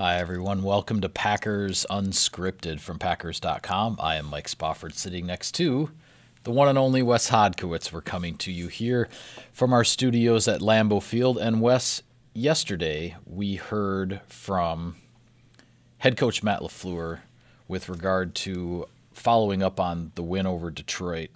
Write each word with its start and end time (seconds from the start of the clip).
Hi, 0.00 0.20
everyone. 0.20 0.62
Welcome 0.62 1.00
to 1.00 1.08
Packers 1.08 1.84
Unscripted 1.90 2.78
from 2.78 3.00
Packers.com. 3.00 3.96
I 4.00 4.14
am 4.14 4.26
Mike 4.26 4.46
Spofford, 4.46 4.94
sitting 4.94 5.26
next 5.26 5.56
to 5.56 5.90
the 6.44 6.52
one 6.52 6.68
and 6.68 6.78
only 6.78 7.02
Wes 7.02 7.30
Hodkiewicz. 7.30 7.92
We're 7.92 8.00
coming 8.00 8.36
to 8.36 8.52
you 8.52 8.68
here 8.68 9.08
from 9.52 9.72
our 9.72 9.82
studios 9.82 10.46
at 10.46 10.60
Lambeau 10.60 11.02
Field. 11.02 11.36
And 11.36 11.60
Wes, 11.60 12.04
yesterday 12.32 13.16
we 13.26 13.56
heard 13.56 14.20
from 14.28 14.94
head 15.98 16.16
coach 16.16 16.44
Matt 16.44 16.60
LaFleur 16.60 17.18
with 17.66 17.88
regard 17.88 18.36
to 18.36 18.86
following 19.12 19.64
up 19.64 19.80
on 19.80 20.12
the 20.14 20.22
win 20.22 20.46
over 20.46 20.70
Detroit. 20.70 21.30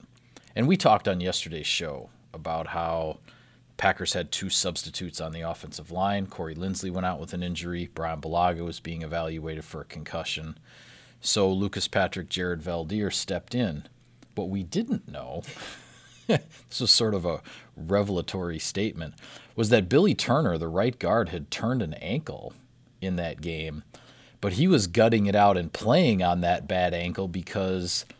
And 0.55 0.69
we 0.69 0.77
talked 0.77 1.09
on 1.09 1.21
yesterday's 1.21 1.67
show 1.67 2.11
about 2.33 2.69
how 2.69 3.19
Packers 3.77 4.13
had 4.13 4.31
two 4.31 4.51
substitutes 4.51 5.21
on 5.21 5.33
the 5.33 5.41
offensive 5.41 5.91
line. 5.91 6.27
Corey 6.27 6.55
Linsley 6.55 6.91
went 6.91 7.07
out 7.07 7.21
with 7.21 7.33
an 7.33 7.43
injury. 7.43 7.89
Brian 7.95 8.21
Bulaga 8.21 8.65
was 8.65 8.81
being 8.81 9.03
evaluated 9.03 9.65
for 9.65 9.81
a 9.81 9.87
concussion. 9.87 10.59
So 11.21 11.51
Lucas 11.51 11.89
Patrick, 11.89 12.29
Jared 12.29 12.61
Veldheer 12.61 13.13
stepped 13.13 13.55
in. 13.55 13.85
What 14.35 14.49
we 14.49 14.63
didn't 14.63 15.09
know, 15.09 15.43
this 16.27 16.81
was 16.81 16.91
sort 16.91 17.15
of 17.15 17.25
a 17.25 17.43
revelatory 17.77 18.59
statement, 18.59 19.15
was 19.57 19.69
that 19.69 19.89
Billy 19.89 20.15
Turner, 20.15 20.59
the 20.59 20.69
right 20.69 20.99
guard, 20.99 21.29
had 21.29 21.51
turned 21.51 21.83
an 21.83 21.95
ankle 21.95 22.55
in 23.01 23.17
that 23.17 23.41
game, 23.41 23.83
but 24.41 24.55
he 24.55 24.67
was 24.67 24.87
gutting 24.87 25.27
it 25.27 25.35
out 25.35 25.57
and 25.57 25.73
playing 25.73 26.23
on 26.23 26.41
that 26.41 26.69
bad 26.69 26.95
ankle 26.95 27.29
because– 27.29 28.05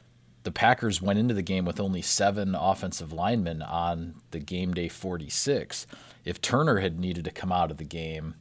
the 0.45 0.51
Packers 0.51 1.01
went 1.01 1.19
into 1.19 1.35
the 1.35 1.43
game 1.43 1.65
with 1.65 1.81
only 1.81 2.03
seven 2.03 2.55
offensive 2.55 3.13
linemen 3.13 3.63
on 3.63 4.15
the 4.31 4.41
game 4.41 4.75
day 4.75 4.89
46. 4.89 5.87
If 6.25 6.41
Turner 6.41 6.79
had 6.79 6.99
needed 6.99 7.25
to 7.25 7.31
come 7.31 7.53
out 7.53 7.71
of 7.71 7.77
the 7.77 7.85
game, 7.85 8.35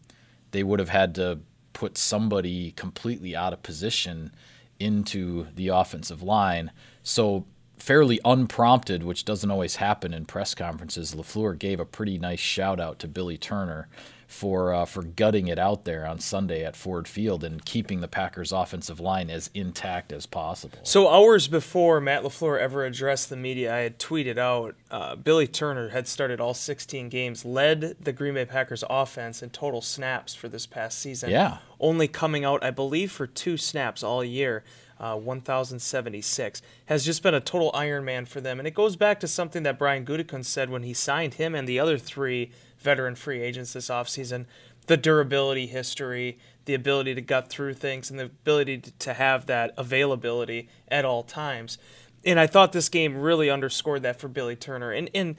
they 0.52 0.64
would 0.64 0.80
have 0.80 0.90
had 0.90 1.16
to 1.16 1.40
put 1.74 1.98
somebody 1.98 2.72
completely 2.72 3.36
out 3.36 3.54
of 3.54 3.64
position 3.64 4.32
into 4.80 5.48
the 5.56 5.70
offensive 5.70 6.24
line. 6.24 6.72
So, 7.04 7.46
fairly 7.78 8.20
unprompted, 8.24 9.04
which 9.04 9.26
doesn't 9.26 9.50
always 9.50 9.78
happen 9.78 10.14
in 10.14 10.26
press 10.26 10.54
conferences, 10.54 11.16
LaFleur 11.16 11.58
gave 11.58 11.80
a 11.80 11.86
pretty 11.86 12.18
nice 12.18 12.40
shout 12.40 12.80
out 12.80 13.00
to 13.00 13.08
Billy 13.08 13.38
Turner 13.38 13.88
for 14.32 14.74
uh, 14.74 14.86
for 14.86 15.04
gutting 15.04 15.50
it 15.50 15.60
out 15.60 15.84
there 15.84 16.06
on 16.06 16.18
Sunday 16.20 16.64
at 16.64 16.76
Ford 16.76 17.08
Field 17.08 17.44
and 17.44 17.64
keeping 17.66 18.00
the 18.00 18.08
Packers' 18.08 18.54
offensive 18.54 19.00
line 19.00 19.30
as 19.30 19.50
intact 19.54 20.14
as 20.14 20.26
possible. 20.26 20.80
So 20.84 21.10
hours 21.10 21.50
before 21.50 22.00
Matt 22.00 22.24
LaFleur 22.24 22.58
ever 22.58 22.86
addressed 22.86 23.30
the 23.30 23.36
media, 23.36 23.76
I 23.76 23.80
had 23.80 24.00
tweeted 24.00 24.38
out 24.38 24.76
uh, 24.90 25.18
Billy 25.18 25.48
Turner 25.48 25.90
had 25.90 26.08
started 26.08 26.40
all 26.40 26.54
16 26.54 27.10
games, 27.10 27.44
led 27.44 27.98
the 28.00 28.14
Green 28.14 28.36
Bay 28.36 28.46
Packers 28.46 28.86
offense 28.90 29.44
in 29.44 29.50
total 29.50 29.82
snaps 29.82 30.34
for 30.34 30.48
this 30.48 30.66
past 30.66 31.00
season. 31.00 31.30
Yeah, 31.30 31.58
only 31.80 32.08
coming 32.08 32.46
out, 32.46 32.64
I 32.64 32.72
believe, 32.72 33.12
for 33.12 33.28
two 33.28 33.58
snaps 33.58 34.02
all 34.02 34.24
year. 34.24 34.64
Uh, 34.98 35.16
1,076 35.16 36.62
has 36.86 37.04
just 37.04 37.24
been 37.24 37.34
a 37.34 37.40
total 37.40 37.72
Iron 37.74 38.06
Man 38.06 38.24
for 38.26 38.40
them, 38.40 38.60
and 38.60 38.68
it 38.68 38.76
goes 38.76 38.96
back 38.96 39.20
to 39.22 39.28
something 39.28 39.64
that 39.64 39.80
Brian 39.80 40.06
Gutekunst 40.06 40.46
said 40.46 40.70
when 40.70 40.84
he 40.84 40.94
signed 40.94 41.34
him 41.34 41.56
and 41.56 41.68
the 41.68 41.80
other 41.80 41.98
three 41.98 42.52
veteran 42.82 43.16
free 43.16 43.42
agents 43.42 43.74
this 43.74 43.90
offseason 43.90 44.46
the 44.88 44.98
durability 44.98 45.68
history, 45.68 46.38
the 46.66 46.74
ability 46.74 47.16
to 47.16 47.22
gut 47.22 47.50
through 47.50 47.74
things, 47.74 48.10
and 48.10 48.20
the 48.20 48.26
ability 48.26 48.80
to 48.80 49.14
have 49.14 49.46
that 49.46 49.74
availability 49.78 50.68
at 50.88 51.06
all 51.06 51.24
times. 51.24 51.78
And 52.26 52.40
I 52.40 52.48
thought 52.48 52.72
this 52.72 52.90
game 52.90 53.18
really 53.18 53.50
underscored 53.50 54.04
that 54.04 54.20
for 54.20 54.28
Billy 54.28 54.56
Turner. 54.56 54.92
And, 54.92 55.10
and 55.16 55.36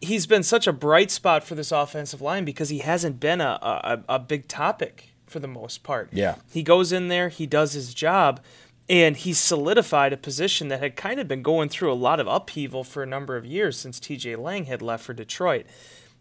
he's 0.00 0.26
been 0.26 0.42
such 0.42 0.66
a 0.66 0.72
bright 0.72 1.10
spot 1.10 1.44
for 1.44 1.54
this 1.54 1.70
offensive 1.70 2.20
line 2.20 2.44
because 2.44 2.70
he 2.70 2.78
hasn't 2.78 3.20
been 3.20 3.40
a, 3.40 3.58
a, 3.62 4.02
a 4.08 4.18
big 4.18 4.48
topic 4.48 5.10
for 5.26 5.38
the 5.38 5.48
most 5.48 5.82
part. 5.82 6.08
Yeah. 6.12 6.36
He 6.50 6.62
goes 6.62 6.90
in 6.92 7.08
there, 7.08 7.28
he 7.28 7.46
does 7.46 7.74
his 7.74 7.94
job, 7.94 8.40
and 8.88 9.16
he 9.16 9.32
solidified 9.32 10.12
a 10.12 10.16
position 10.16 10.68
that 10.68 10.80
had 10.80 10.96
kind 10.96 11.20
of 11.20 11.28
been 11.28 11.42
going 11.42 11.68
through 11.68 11.92
a 11.92 11.94
lot 11.94 12.20
of 12.20 12.26
upheaval 12.26 12.84
for 12.84 13.02
a 13.02 13.06
number 13.06 13.36
of 13.36 13.44
years 13.44 13.78
since 13.78 14.00
TJ 14.00 14.38
Lang 14.38 14.64
had 14.64 14.80
left 14.80 15.04
for 15.04 15.12
Detroit. 15.12 15.66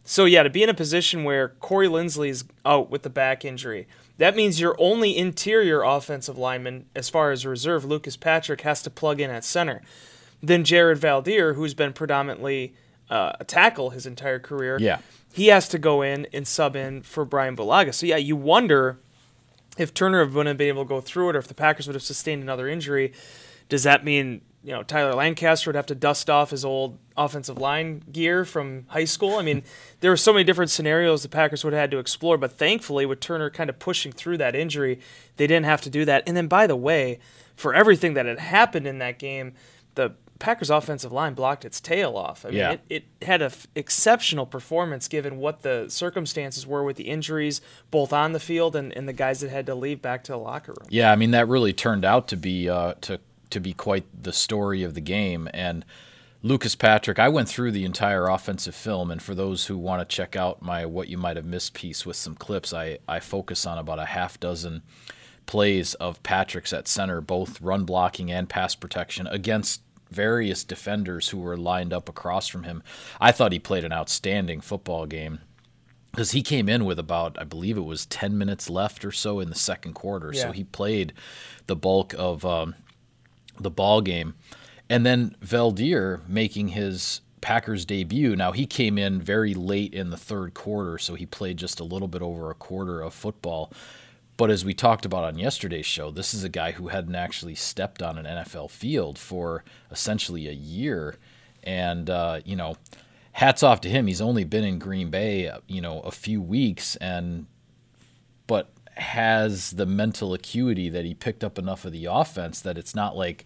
So 0.09 0.23
yeah, 0.23 0.43
to 0.43 0.49
be 0.49 0.63
in 0.63 0.69
a 0.69 0.73
position 0.73 1.25
where 1.25 1.49
Corey 1.49 1.89
Linsley 1.89 2.29
is 2.29 2.45
out 2.65 2.89
with 2.89 3.03
the 3.03 3.09
back 3.09 3.43
injury, 3.43 3.89
that 4.17 4.37
means 4.37 4.57
your 4.57 4.73
only 4.79 5.15
interior 5.17 5.83
offensive 5.83 6.37
lineman, 6.37 6.85
as 6.95 7.09
far 7.09 7.31
as 7.31 7.45
reserve, 7.45 7.83
Lucas 7.83 8.15
Patrick, 8.15 8.61
has 8.61 8.81
to 8.83 8.89
plug 8.89 9.19
in 9.19 9.29
at 9.29 9.43
center. 9.43 9.81
Then 10.41 10.63
Jared 10.63 10.99
Veldheer, 10.99 11.55
who's 11.55 11.73
been 11.73 11.91
predominantly 11.91 12.73
uh, 13.09 13.33
a 13.37 13.43
tackle 13.43 13.89
his 13.89 14.05
entire 14.05 14.39
career, 14.39 14.77
yeah, 14.79 14.99
he 15.33 15.47
has 15.47 15.67
to 15.67 15.77
go 15.77 16.01
in 16.01 16.25
and 16.31 16.47
sub 16.47 16.77
in 16.77 17.01
for 17.01 17.25
Brian 17.25 17.57
Bulaga. 17.57 17.93
So 17.93 18.05
yeah, 18.05 18.15
you 18.15 18.37
wonder 18.37 18.99
if 19.77 19.93
Turner 19.93 20.23
wouldn't 20.25 20.47
have 20.47 20.57
been 20.57 20.69
able 20.69 20.85
to 20.85 20.89
go 20.89 21.01
through 21.01 21.31
it, 21.31 21.35
or 21.35 21.39
if 21.39 21.49
the 21.49 21.53
Packers 21.53 21.85
would 21.85 21.95
have 21.95 22.01
sustained 22.01 22.41
another 22.41 22.69
injury. 22.69 23.11
Does 23.67 23.83
that 23.83 24.05
mean 24.05 24.39
you 24.63 24.71
know 24.71 24.83
Tyler 24.83 25.13
Lancaster 25.13 25.69
would 25.69 25.75
have 25.75 25.85
to 25.87 25.95
dust 25.95 26.29
off 26.29 26.51
his 26.51 26.65
old 26.65 26.97
offensive 27.15 27.57
line 27.57 28.03
gear 28.11 28.45
from 28.45 28.85
high 28.89 29.05
school. 29.05 29.37
I 29.37 29.41
mean, 29.41 29.63
there 30.01 30.11
were 30.11 30.17
so 30.17 30.33
many 30.33 30.43
different 30.43 30.71
scenarios 30.71 31.23
the 31.23 31.29
Packers 31.29 31.63
would 31.63 31.73
have 31.73 31.81
had 31.81 31.91
to 31.91 31.99
explore, 31.99 32.37
but 32.37 32.51
thankfully 32.51 33.05
with 33.05 33.19
Turner 33.19 33.49
kind 33.49 33.69
of 33.69 33.79
pushing 33.79 34.11
through 34.11 34.37
that 34.37 34.55
injury, 34.55 34.99
they 35.37 35.47
didn't 35.47 35.65
have 35.65 35.81
to 35.81 35.89
do 35.89 36.05
that. 36.05 36.23
And 36.27 36.35
then 36.35 36.47
by 36.47 36.67
the 36.67 36.75
way, 36.75 37.19
for 37.55 37.73
everything 37.73 38.13
that 38.13 38.25
had 38.25 38.39
happened 38.39 38.87
in 38.87 38.99
that 38.99 39.19
game, 39.19 39.53
the 39.95 40.13
Packers 40.39 40.69
offensive 40.69 41.11
line 41.11 41.33
blocked 41.33 41.65
its 41.65 41.81
tail 41.81 42.15
off. 42.15 42.45
I 42.45 42.49
mean, 42.49 42.57
yeah. 42.57 42.71
it, 42.71 42.81
it 43.19 43.25
had 43.25 43.41
an 43.41 43.47
f- 43.47 43.67
exceptional 43.75 44.45
performance 44.45 45.07
given 45.07 45.37
what 45.37 45.63
the 45.63 45.87
circumstances 45.89 46.67
were 46.67 46.83
with 46.83 46.95
the 46.95 47.05
injuries, 47.05 47.61
both 47.89 48.13
on 48.13 48.33
the 48.33 48.39
field 48.39 48.75
and, 48.75 48.95
and 48.95 49.07
the 49.07 49.13
guys 49.13 49.39
that 49.39 49.49
had 49.49 49.65
to 49.65 49.75
leave 49.75 50.01
back 50.01 50.23
to 50.25 50.33
the 50.33 50.37
locker 50.37 50.73
room. 50.79 50.87
Yeah, 50.89 51.11
I 51.11 51.15
mean, 51.15 51.31
that 51.31 51.47
really 51.47 51.73
turned 51.73 52.05
out 52.05 52.27
to 52.27 52.37
be 52.37 52.69
uh, 52.69 52.93
to 53.01 53.19
to 53.49 53.59
be 53.59 53.73
quite 53.73 54.05
the 54.23 54.33
story 54.33 54.83
of 54.83 54.93
the 54.93 55.01
game. 55.01 55.49
And 55.53 55.85
Lucas 56.43 56.75
Patrick, 56.75 57.19
I 57.19 57.29
went 57.29 57.49
through 57.49 57.71
the 57.71 57.85
entire 57.85 58.27
offensive 58.27 58.75
film, 58.75 59.09
and 59.09 59.21
for 59.21 59.33
those 59.33 59.65
who 59.65 59.77
want 59.77 60.07
to 60.07 60.15
check 60.15 60.35
out 60.35 60.61
my 60.61 60.85
what 60.85 61.07
you 61.07 61.17
might 61.17 61.35
have 61.35 61.45
missed 61.45 61.73
piece 61.73 62.05
with 62.05 62.15
some 62.15 62.35
clips, 62.35 62.73
I, 62.73 62.99
I 63.07 63.19
focus 63.19 63.65
on 63.65 63.77
about 63.77 63.99
a 63.99 64.05
half 64.05 64.39
dozen 64.39 64.83
plays 65.47 65.93
of 65.95 66.21
Patrick's 66.23 66.73
at 66.73 66.87
center, 66.87 67.21
both 67.21 67.59
run 67.61 67.85
blocking 67.85 68.31
and 68.31 68.47
pass 68.47 68.75
protection 68.75 69.25
against 69.27 69.81
various 70.11 70.63
defenders 70.63 71.29
who 71.29 71.39
were 71.39 71.57
lined 71.57 71.91
up 71.91 72.07
across 72.07 72.47
from 72.47 72.63
him. 72.63 72.83
I 73.19 73.31
thought 73.31 73.51
he 73.51 73.59
played 73.59 73.83
an 73.83 73.91
outstanding 73.91 74.61
football 74.61 75.05
game 75.05 75.39
because 76.11 76.31
he 76.31 76.41
came 76.41 76.69
in 76.69 76.85
with 76.85 76.99
about, 76.99 77.37
I 77.39 77.43
believe 77.43 77.77
it 77.77 77.81
was 77.81 78.05
10 78.05 78.37
minutes 78.37 78.69
left 78.69 79.03
or 79.03 79.11
so 79.11 79.39
in 79.39 79.49
the 79.49 79.55
second 79.55 79.93
quarter. 79.93 80.31
Yeah. 80.33 80.43
So 80.43 80.51
he 80.51 80.63
played 80.63 81.13
the 81.65 81.75
bulk 81.75 82.13
of 82.17 82.45
um, 82.45 82.75
the 83.63 83.69
ball 83.69 84.01
game. 84.01 84.35
And 84.89 85.05
then 85.05 85.35
Veldheer 85.43 86.27
making 86.27 86.69
his 86.69 87.21
Packers 87.41 87.85
debut. 87.85 88.35
Now 88.35 88.51
he 88.51 88.65
came 88.65 88.97
in 88.97 89.21
very 89.21 89.53
late 89.53 89.93
in 89.93 90.09
the 90.09 90.17
third 90.17 90.53
quarter, 90.53 90.97
so 90.97 91.15
he 91.15 91.25
played 91.25 91.57
just 91.57 91.79
a 91.79 91.83
little 91.83 92.07
bit 92.07 92.21
over 92.21 92.49
a 92.49 92.55
quarter 92.55 93.01
of 93.01 93.13
football. 93.13 93.71
But 94.37 94.51
as 94.51 94.63
we 94.63 94.73
talked 94.73 95.05
about 95.05 95.23
on 95.23 95.37
yesterday's 95.37 95.85
show, 95.85 96.11
this 96.11 96.33
is 96.33 96.43
a 96.43 96.49
guy 96.49 96.71
who 96.71 96.89
hadn't 96.89 97.15
actually 97.15 97.55
stepped 97.55 98.01
on 98.03 98.17
an 98.17 98.25
NFL 98.25 98.69
field 98.69 99.17
for 99.17 99.63
essentially 99.91 100.47
a 100.47 100.53
year. 100.53 101.15
And, 101.63 102.09
uh, 102.09 102.41
you 102.45 102.55
know, 102.55 102.77
hats 103.37 103.63
off 103.63 103.81
to 103.81 103.89
him. 103.89 104.07
He's 104.07 104.21
only 104.21 104.43
been 104.43 104.63
in 104.63 104.79
Green 104.79 105.09
Bay, 105.09 105.51
you 105.67 105.81
know, 105.81 105.99
a 106.01 106.11
few 106.11 106.41
weeks, 106.41 106.95
and 106.97 107.45
but 108.47 108.71
has 108.97 109.71
the 109.71 109.85
mental 109.85 110.33
acuity 110.33 110.89
that 110.89 111.05
he 111.05 111.13
picked 111.13 111.43
up 111.43 111.57
enough 111.57 111.85
of 111.85 111.91
the 111.91 112.05
offense 112.05 112.61
that 112.61 112.77
it's 112.77 112.95
not 112.95 113.15
like 113.15 113.45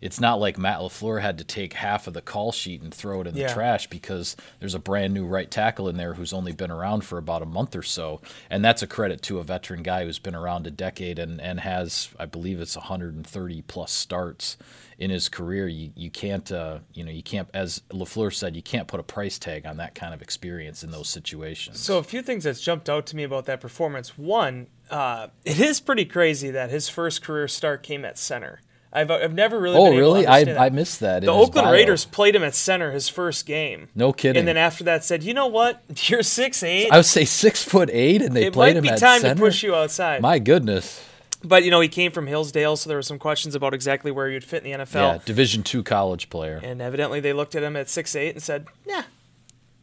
it's 0.00 0.20
not 0.20 0.40
like 0.40 0.56
Matt 0.56 0.78
LaFleur 0.78 1.20
had 1.20 1.38
to 1.38 1.44
take 1.44 1.74
half 1.74 2.06
of 2.06 2.14
the 2.14 2.22
call 2.22 2.52
sheet 2.52 2.80
and 2.80 2.92
throw 2.92 3.20
it 3.20 3.26
in 3.26 3.34
the 3.34 3.42
yeah. 3.42 3.52
trash 3.52 3.86
because 3.88 4.34
there's 4.58 4.74
a 4.74 4.78
brand 4.78 5.12
new 5.12 5.26
right 5.26 5.50
tackle 5.50 5.88
in 5.88 5.96
there 5.96 6.14
who's 6.14 6.32
only 6.32 6.52
been 6.52 6.70
around 6.70 7.04
for 7.04 7.18
about 7.18 7.42
a 7.42 7.46
month 7.46 7.76
or 7.76 7.82
so. 7.82 8.20
And 8.48 8.64
that's 8.64 8.82
a 8.82 8.86
credit 8.86 9.20
to 9.22 9.38
a 9.38 9.44
veteran 9.44 9.82
guy 9.82 10.04
who's 10.04 10.18
been 10.18 10.34
around 10.34 10.66
a 10.66 10.70
decade 10.70 11.18
and, 11.18 11.40
and 11.40 11.60
has, 11.60 12.08
I 12.18 12.26
believe 12.26 12.60
it's 12.60 12.76
130 12.76 13.62
plus 13.62 13.92
starts 13.92 14.56
in 14.98 15.10
his 15.10 15.28
career. 15.28 15.68
You, 15.68 15.90
you 15.94 16.10
can't, 16.10 16.50
uh, 16.50 16.78
you 16.94 17.04
know, 17.04 17.10
you 17.10 17.22
can't, 17.22 17.48
as 17.52 17.82
LaFleur 17.90 18.32
said, 18.32 18.56
you 18.56 18.62
can't 18.62 18.88
put 18.88 19.00
a 19.00 19.04
price 19.04 19.38
tag 19.38 19.66
on 19.66 19.76
that 19.76 19.94
kind 19.94 20.14
of 20.14 20.22
experience 20.22 20.82
in 20.82 20.92
those 20.92 21.08
situations. 21.08 21.78
So 21.78 21.98
a 21.98 22.02
few 22.02 22.22
things 22.22 22.44
that's 22.44 22.60
jumped 22.62 22.88
out 22.88 23.04
to 23.06 23.16
me 23.16 23.22
about 23.22 23.44
that 23.46 23.60
performance. 23.60 24.16
One, 24.16 24.68
uh, 24.90 25.28
it 25.44 25.60
is 25.60 25.78
pretty 25.78 26.06
crazy 26.06 26.50
that 26.50 26.70
his 26.70 26.88
first 26.88 27.22
career 27.22 27.48
start 27.48 27.82
came 27.82 28.04
at 28.06 28.16
center. 28.16 28.60
I've, 28.92 29.10
I've 29.10 29.34
never 29.34 29.60
really. 29.60 29.76
Oh, 29.76 29.96
really? 29.96 30.26
I, 30.26 30.66
I 30.66 30.70
missed 30.70 31.00
that. 31.00 31.22
The 31.22 31.28
Oakland 31.28 31.66
bio. 31.66 31.72
Raiders 31.72 32.04
played 32.04 32.34
him 32.34 32.42
at 32.42 32.54
center 32.54 32.90
his 32.90 33.08
first 33.08 33.46
game. 33.46 33.88
No 33.94 34.12
kidding. 34.12 34.40
And 34.40 34.48
then 34.48 34.56
after 34.56 34.82
that, 34.84 35.04
said, 35.04 35.22
"You 35.22 35.32
know 35.32 35.46
what? 35.46 35.82
You're 36.08 36.24
six 36.24 36.62
eight. 36.62 36.90
I 36.90 36.96
would 36.96 37.06
say 37.06 37.24
six 37.24 37.62
foot 37.62 37.88
eight, 37.92 38.20
and 38.20 38.34
they 38.34 38.46
it 38.46 38.52
played 38.52 38.76
him 38.76 38.84
at 38.86 38.98
center. 38.98 39.06
It 39.06 39.10
might 39.10 39.22
be 39.22 39.28
time 39.28 39.36
to 39.36 39.40
push 39.40 39.62
you 39.62 39.74
outside. 39.74 40.22
My 40.22 40.38
goodness. 40.40 41.06
But 41.42 41.64
you 41.64 41.70
know, 41.70 41.80
he 41.80 41.88
came 41.88 42.10
from 42.10 42.26
Hillsdale, 42.26 42.76
so 42.76 42.88
there 42.88 42.98
were 42.98 43.02
some 43.02 43.18
questions 43.18 43.54
about 43.54 43.74
exactly 43.74 44.10
where 44.10 44.28
he'd 44.28 44.44
fit 44.44 44.64
in 44.64 44.72
the 44.78 44.84
NFL. 44.84 44.94
Yeah, 44.94 45.18
Division 45.24 45.62
two 45.62 45.82
college 45.82 46.28
player. 46.28 46.60
And 46.62 46.82
evidently, 46.82 47.20
they 47.20 47.32
looked 47.32 47.54
at 47.54 47.62
him 47.62 47.76
at 47.76 47.88
six 47.88 48.14
eight 48.16 48.34
and 48.34 48.42
said, 48.42 48.66
"Yeah, 48.86 49.04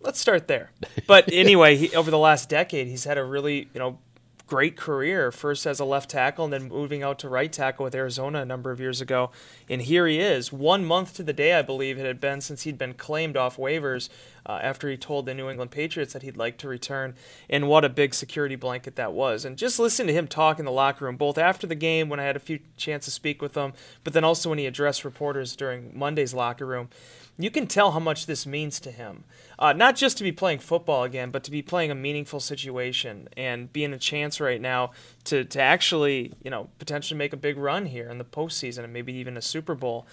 let's 0.01 0.19
start 0.19 0.47
there." 0.47 0.71
But 1.07 1.29
anyway, 1.31 1.77
he, 1.77 1.95
over 1.95 2.11
the 2.11 2.17
last 2.19 2.49
decade, 2.49 2.87
he's 2.87 3.05
had 3.05 3.17
a 3.17 3.23
really 3.23 3.69
you 3.73 3.79
know 3.79 3.99
great 4.47 4.77
career, 4.77 5.31
first 5.31 5.65
as 5.65 5.79
a 5.79 5.85
left 5.85 6.09
tackle 6.09 6.45
and 6.45 6.53
then 6.53 6.69
moving 6.69 7.03
out 7.03 7.19
to 7.19 7.29
right 7.29 7.51
tackle 7.51 7.83
with 7.83 7.93
Arizona 7.93 8.41
a 8.41 8.45
number 8.45 8.71
of 8.71 8.79
years 8.79 9.01
ago. 9.01 9.29
And 9.69 9.81
here 9.81 10.07
he 10.07 10.19
is, 10.19 10.53
one 10.53 10.85
month 10.85 11.13
to 11.15 11.23
the 11.23 11.33
day, 11.33 11.53
I 11.53 11.61
believe 11.61 11.99
it 11.99 12.05
had 12.05 12.21
been 12.21 12.39
since 12.39 12.63
he'd 12.63 12.77
been 12.77 12.93
claimed 12.93 13.35
off 13.35 13.57
waivers 13.57 14.07
uh, 14.45 14.59
after 14.63 14.89
he 14.89 14.95
told 14.95 15.25
the 15.25 15.33
New 15.33 15.49
England 15.49 15.71
Patriots 15.71 16.13
that 16.13 16.23
he'd 16.23 16.37
like 16.37 16.57
to 16.59 16.67
return. 16.67 17.13
And 17.49 17.67
what 17.67 17.83
a 17.83 17.89
big 17.89 18.13
security 18.13 18.55
blanket 18.55 18.95
that 18.95 19.11
was. 19.11 19.43
And 19.43 19.57
just 19.57 19.79
listen 19.79 20.07
to 20.07 20.13
him 20.13 20.27
talk 20.27 20.59
in 20.59 20.65
the 20.65 20.71
locker 20.71 21.05
room, 21.05 21.17
both 21.17 21.37
after 21.37 21.67
the 21.67 21.75
game 21.75 22.07
when 22.07 22.19
I 22.19 22.23
had 22.23 22.37
a 22.37 22.39
few 22.39 22.59
chances 22.77 23.07
to 23.07 23.11
speak 23.11 23.41
with 23.41 23.55
him, 23.55 23.73
but 24.03 24.13
then 24.13 24.23
also 24.23 24.49
when 24.49 24.59
he 24.59 24.65
addressed 24.65 25.05
reporters 25.05 25.55
during 25.55 25.91
Monday's 25.97 26.33
locker 26.33 26.65
room 26.65 26.89
you 27.37 27.51
can 27.51 27.67
tell 27.67 27.91
how 27.91 27.99
much 27.99 28.25
this 28.25 28.45
means 28.45 28.79
to 28.79 28.91
him. 28.91 29.23
Uh, 29.59 29.73
not 29.73 29.95
just 29.95 30.17
to 30.17 30.23
be 30.23 30.31
playing 30.31 30.59
football 30.59 31.03
again, 31.03 31.29
but 31.29 31.43
to 31.43 31.51
be 31.51 31.61
playing 31.61 31.91
a 31.91 31.95
meaningful 31.95 32.39
situation 32.39 33.29
and 33.37 33.71
being 33.71 33.93
a 33.93 33.97
chance 33.97 34.39
right 34.39 34.61
now 34.61 34.91
to, 35.23 35.43
to 35.45 35.61
actually, 35.61 36.33
you 36.43 36.49
know, 36.49 36.69
potentially 36.79 37.17
make 37.17 37.33
a 37.33 37.37
big 37.37 37.57
run 37.57 37.85
here 37.87 38.09
in 38.09 38.17
the 38.17 38.25
postseason 38.25 38.83
and 38.83 38.93
maybe 38.93 39.13
even 39.13 39.37
a 39.37 39.41
Super 39.41 39.75
Bowl. 39.75 40.07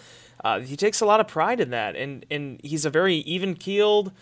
Uh, 0.44 0.60
he 0.60 0.76
takes 0.76 1.00
a 1.00 1.06
lot 1.06 1.20
of 1.20 1.28
pride 1.28 1.60
in 1.60 1.70
that, 1.70 1.96
and, 1.96 2.26
and 2.30 2.60
he's 2.62 2.84
a 2.84 2.90
very 2.90 3.16
even 3.16 3.54
keeled, 3.54 4.12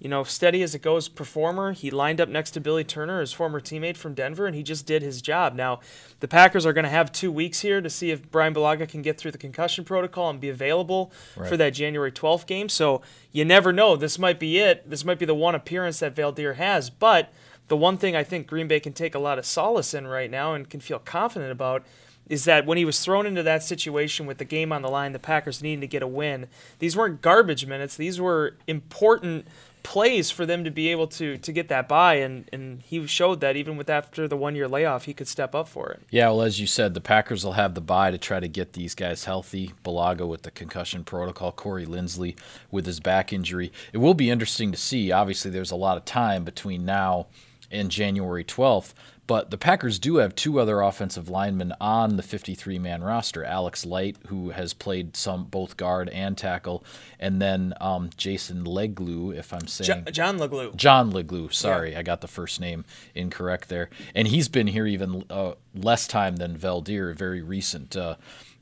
you 0.00 0.08
know, 0.08 0.24
steady 0.24 0.62
as 0.62 0.74
it 0.74 0.80
goes 0.80 1.08
performer. 1.08 1.72
He 1.72 1.90
lined 1.90 2.22
up 2.22 2.28
next 2.28 2.52
to 2.52 2.60
Billy 2.60 2.84
Turner, 2.84 3.20
his 3.20 3.34
former 3.34 3.60
teammate 3.60 3.98
from 3.98 4.14
Denver, 4.14 4.46
and 4.46 4.56
he 4.56 4.62
just 4.62 4.86
did 4.86 5.02
his 5.02 5.20
job. 5.20 5.54
Now, 5.54 5.80
the 6.20 6.26
Packers 6.26 6.64
are 6.64 6.72
going 6.72 6.84
to 6.84 6.90
have 6.90 7.12
two 7.12 7.30
weeks 7.30 7.60
here 7.60 7.82
to 7.82 7.90
see 7.90 8.10
if 8.10 8.30
Brian 8.30 8.54
Bulaga 8.54 8.88
can 8.88 9.02
get 9.02 9.18
through 9.18 9.32
the 9.32 9.38
concussion 9.38 9.84
protocol 9.84 10.30
and 10.30 10.40
be 10.40 10.48
available 10.48 11.12
right. 11.36 11.48
for 11.48 11.58
that 11.58 11.70
January 11.70 12.10
12th 12.10 12.46
game. 12.46 12.70
So 12.70 13.02
you 13.30 13.44
never 13.44 13.74
know. 13.74 13.94
This 13.94 14.18
might 14.18 14.40
be 14.40 14.58
it. 14.58 14.88
This 14.88 15.04
might 15.04 15.18
be 15.18 15.26
the 15.26 15.34
one 15.34 15.54
appearance 15.54 15.98
that 15.98 16.16
Veldheer 16.16 16.56
has. 16.56 16.88
But 16.88 17.30
the 17.68 17.76
one 17.76 17.98
thing 17.98 18.16
I 18.16 18.24
think 18.24 18.46
Green 18.46 18.68
Bay 18.68 18.80
can 18.80 18.94
take 18.94 19.14
a 19.14 19.18
lot 19.18 19.38
of 19.38 19.44
solace 19.44 19.92
in 19.92 20.06
right 20.06 20.30
now 20.30 20.54
and 20.54 20.68
can 20.68 20.80
feel 20.80 20.98
confident 20.98 21.52
about 21.52 21.84
is 22.30 22.44
that 22.44 22.64
when 22.64 22.78
he 22.78 22.84
was 22.84 23.00
thrown 23.00 23.26
into 23.26 23.42
that 23.42 23.62
situation 23.62 24.24
with 24.24 24.38
the 24.38 24.44
game 24.44 24.72
on 24.72 24.82
the 24.82 24.88
line, 24.88 25.12
the 25.12 25.18
Packers 25.18 25.62
needing 25.62 25.80
to 25.80 25.86
get 25.88 26.00
a 26.00 26.06
win, 26.06 26.46
these 26.78 26.96
weren't 26.96 27.20
garbage 27.20 27.66
minutes. 27.66 27.96
These 27.96 28.20
were 28.20 28.56
important 28.68 29.48
plays 29.82 30.30
for 30.30 30.46
them 30.46 30.64
to 30.64 30.70
be 30.70 30.88
able 30.88 31.06
to 31.06 31.36
to 31.38 31.52
get 31.52 31.68
that 31.68 31.88
bye 31.88 32.14
and 32.14 32.48
and 32.52 32.82
he 32.82 33.06
showed 33.06 33.40
that 33.40 33.56
even 33.56 33.76
with 33.76 33.88
after 33.90 34.28
the 34.28 34.36
one 34.36 34.54
year 34.54 34.68
layoff 34.68 35.04
he 35.04 35.14
could 35.14 35.28
step 35.28 35.54
up 35.54 35.68
for 35.68 35.90
it. 35.90 36.02
Yeah, 36.10 36.28
well 36.28 36.42
as 36.42 36.60
you 36.60 36.66
said, 36.66 36.94
the 36.94 37.00
Packers 37.00 37.44
will 37.44 37.52
have 37.52 37.74
the 37.74 37.80
bye 37.80 38.10
to 38.10 38.18
try 38.18 38.40
to 38.40 38.48
get 38.48 38.72
these 38.72 38.94
guys 38.94 39.24
healthy. 39.24 39.72
Bulaga 39.84 40.26
with 40.26 40.42
the 40.42 40.50
concussion 40.50 41.04
protocol, 41.04 41.52
Corey 41.52 41.86
Linsley 41.86 42.36
with 42.70 42.86
his 42.86 43.00
back 43.00 43.32
injury. 43.32 43.72
It 43.92 43.98
will 43.98 44.14
be 44.14 44.30
interesting 44.30 44.72
to 44.72 44.78
see. 44.78 45.12
Obviously 45.12 45.50
there's 45.50 45.70
a 45.70 45.76
lot 45.76 45.96
of 45.96 46.04
time 46.04 46.44
between 46.44 46.84
now 46.84 47.26
and 47.70 47.90
January 47.90 48.44
12th, 48.44 48.94
but 49.30 49.52
the 49.52 49.56
Packers 49.56 50.00
do 50.00 50.16
have 50.16 50.34
two 50.34 50.58
other 50.58 50.80
offensive 50.80 51.28
linemen 51.28 51.72
on 51.80 52.16
the 52.16 52.22
53 52.24 52.80
man 52.80 53.00
roster 53.00 53.44
Alex 53.44 53.86
Light, 53.86 54.16
who 54.26 54.50
has 54.50 54.74
played 54.74 55.16
some 55.16 55.44
both 55.44 55.76
guard 55.76 56.08
and 56.08 56.36
tackle, 56.36 56.82
and 57.20 57.40
then 57.40 57.72
um, 57.80 58.10
Jason 58.16 58.64
Leglue, 58.64 59.32
if 59.32 59.52
I'm 59.52 59.68
saying. 59.68 60.04
Jo- 60.04 60.10
John 60.10 60.38
Leglue. 60.40 60.74
John 60.74 61.12
Leglue. 61.12 61.54
Sorry, 61.54 61.92
yeah. 61.92 62.00
I 62.00 62.02
got 62.02 62.22
the 62.22 62.26
first 62.26 62.60
name 62.60 62.84
incorrect 63.14 63.68
there. 63.68 63.88
And 64.16 64.26
he's 64.26 64.48
been 64.48 64.66
here 64.66 64.88
even 64.88 65.24
uh, 65.30 65.52
less 65.76 66.08
time 66.08 66.34
than 66.34 66.58
Veldheer, 66.58 67.12
a 67.12 67.14
very 67.14 67.40
recent 67.40 67.96
uh, 67.96 68.16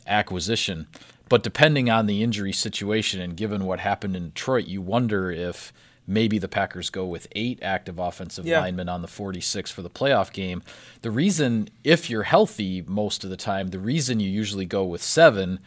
acquisition. 0.06 0.86
But 1.30 1.42
depending 1.42 1.88
on 1.88 2.04
the 2.04 2.22
injury 2.22 2.52
situation 2.52 3.22
and 3.22 3.38
given 3.38 3.64
what 3.64 3.80
happened 3.80 4.16
in 4.16 4.32
Detroit, 4.32 4.66
you 4.66 4.82
wonder 4.82 5.30
if 5.30 5.72
maybe 6.08 6.38
the 6.38 6.48
Packers 6.48 6.90
go 6.90 7.06
with 7.06 7.28
eight 7.32 7.62
active 7.62 7.98
offensive 7.98 8.46
yeah. 8.46 8.60
linemen 8.60 8.88
on 8.88 9.02
the 9.02 9.08
46 9.08 9.70
for 9.70 9.82
the 9.82 9.90
playoff 9.90 10.32
game. 10.32 10.62
The 11.02 11.10
reason, 11.10 11.68
if 11.84 12.08
you're 12.08 12.22
healthy 12.24 12.82
most 12.86 13.22
of 13.22 13.30
the 13.30 13.36
time, 13.36 13.68
the 13.68 13.78
reason 13.78 14.18
you 14.18 14.28
usually 14.28 14.66
go 14.66 14.84
with 14.84 15.02
seven 15.02 15.60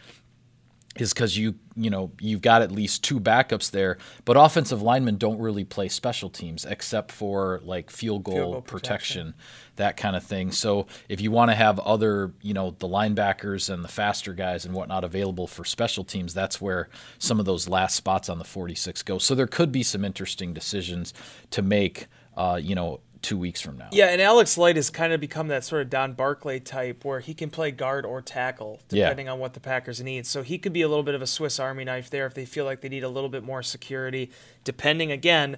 is 1.01 1.13
because 1.13 1.35
you 1.35 1.55
you 1.75 1.89
know 1.89 2.11
you've 2.19 2.41
got 2.41 2.61
at 2.61 2.71
least 2.71 3.03
two 3.03 3.19
backups 3.19 3.71
there 3.71 3.97
but 4.23 4.37
offensive 4.37 4.81
linemen 4.81 5.17
don't 5.17 5.39
really 5.39 5.63
play 5.63 5.89
special 5.89 6.29
teams 6.29 6.63
except 6.63 7.11
for 7.11 7.59
like 7.63 7.89
field 7.89 8.23
goal, 8.23 8.35
field 8.35 8.51
goal 8.51 8.61
protection. 8.61 9.27
protection. 9.27 9.33
that 9.77 9.97
kind 9.97 10.15
of 10.15 10.23
thing 10.23 10.51
so 10.51 10.85
if 11.09 11.19
you 11.19 11.31
want 11.31 11.49
to 11.49 11.55
have 11.55 11.79
other 11.79 12.31
you 12.41 12.53
know 12.53 12.75
the 12.79 12.87
linebackers 12.87 13.73
and 13.73 13.83
the 13.83 13.89
faster 13.89 14.33
guys 14.33 14.65
and 14.65 14.75
whatnot 14.75 15.03
available 15.03 15.47
for 15.47 15.65
special 15.65 16.03
teams 16.03 16.33
that's 16.33 16.61
where 16.61 16.87
some 17.17 17.39
of 17.39 17.45
those 17.45 17.67
last 17.67 17.95
spots 17.95 18.29
on 18.29 18.37
the 18.37 18.45
46 18.45 19.01
go 19.03 19.17
so 19.17 19.33
there 19.33 19.47
could 19.47 19.71
be 19.71 19.83
some 19.83 20.05
interesting 20.05 20.53
decisions 20.53 21.13
to 21.49 21.61
make 21.61 22.07
uh, 22.37 22.59
you 22.61 22.75
know 22.75 22.99
two 23.21 23.37
weeks 23.37 23.61
from 23.61 23.77
now. 23.77 23.89
Yeah, 23.91 24.07
and 24.07 24.21
Alex 24.21 24.57
Light 24.57 24.75
has 24.75 24.89
kind 24.89 25.13
of 25.13 25.19
become 25.19 25.47
that 25.49 25.63
sort 25.63 25.81
of 25.81 25.89
Don 25.89 26.13
Barclay 26.13 26.59
type 26.59 27.05
where 27.05 27.19
he 27.19 27.33
can 27.33 27.49
play 27.49 27.71
guard 27.71 28.05
or 28.05 28.21
tackle 28.21 28.79
depending 28.89 29.27
yeah. 29.27 29.33
on 29.33 29.39
what 29.39 29.53
the 29.53 29.59
Packers 29.59 30.01
need. 30.01 30.25
So 30.25 30.41
he 30.41 30.57
could 30.57 30.73
be 30.73 30.81
a 30.81 30.87
little 30.87 31.03
bit 31.03 31.15
of 31.15 31.21
a 31.21 31.27
Swiss 31.27 31.59
Army 31.59 31.83
knife 31.83 32.09
there 32.09 32.25
if 32.25 32.33
they 32.33 32.45
feel 32.45 32.65
like 32.65 32.81
they 32.81 32.89
need 32.89 33.03
a 33.03 33.09
little 33.09 33.29
bit 33.29 33.43
more 33.43 33.63
security. 33.63 34.31
Depending 34.63 35.11
again, 35.11 35.57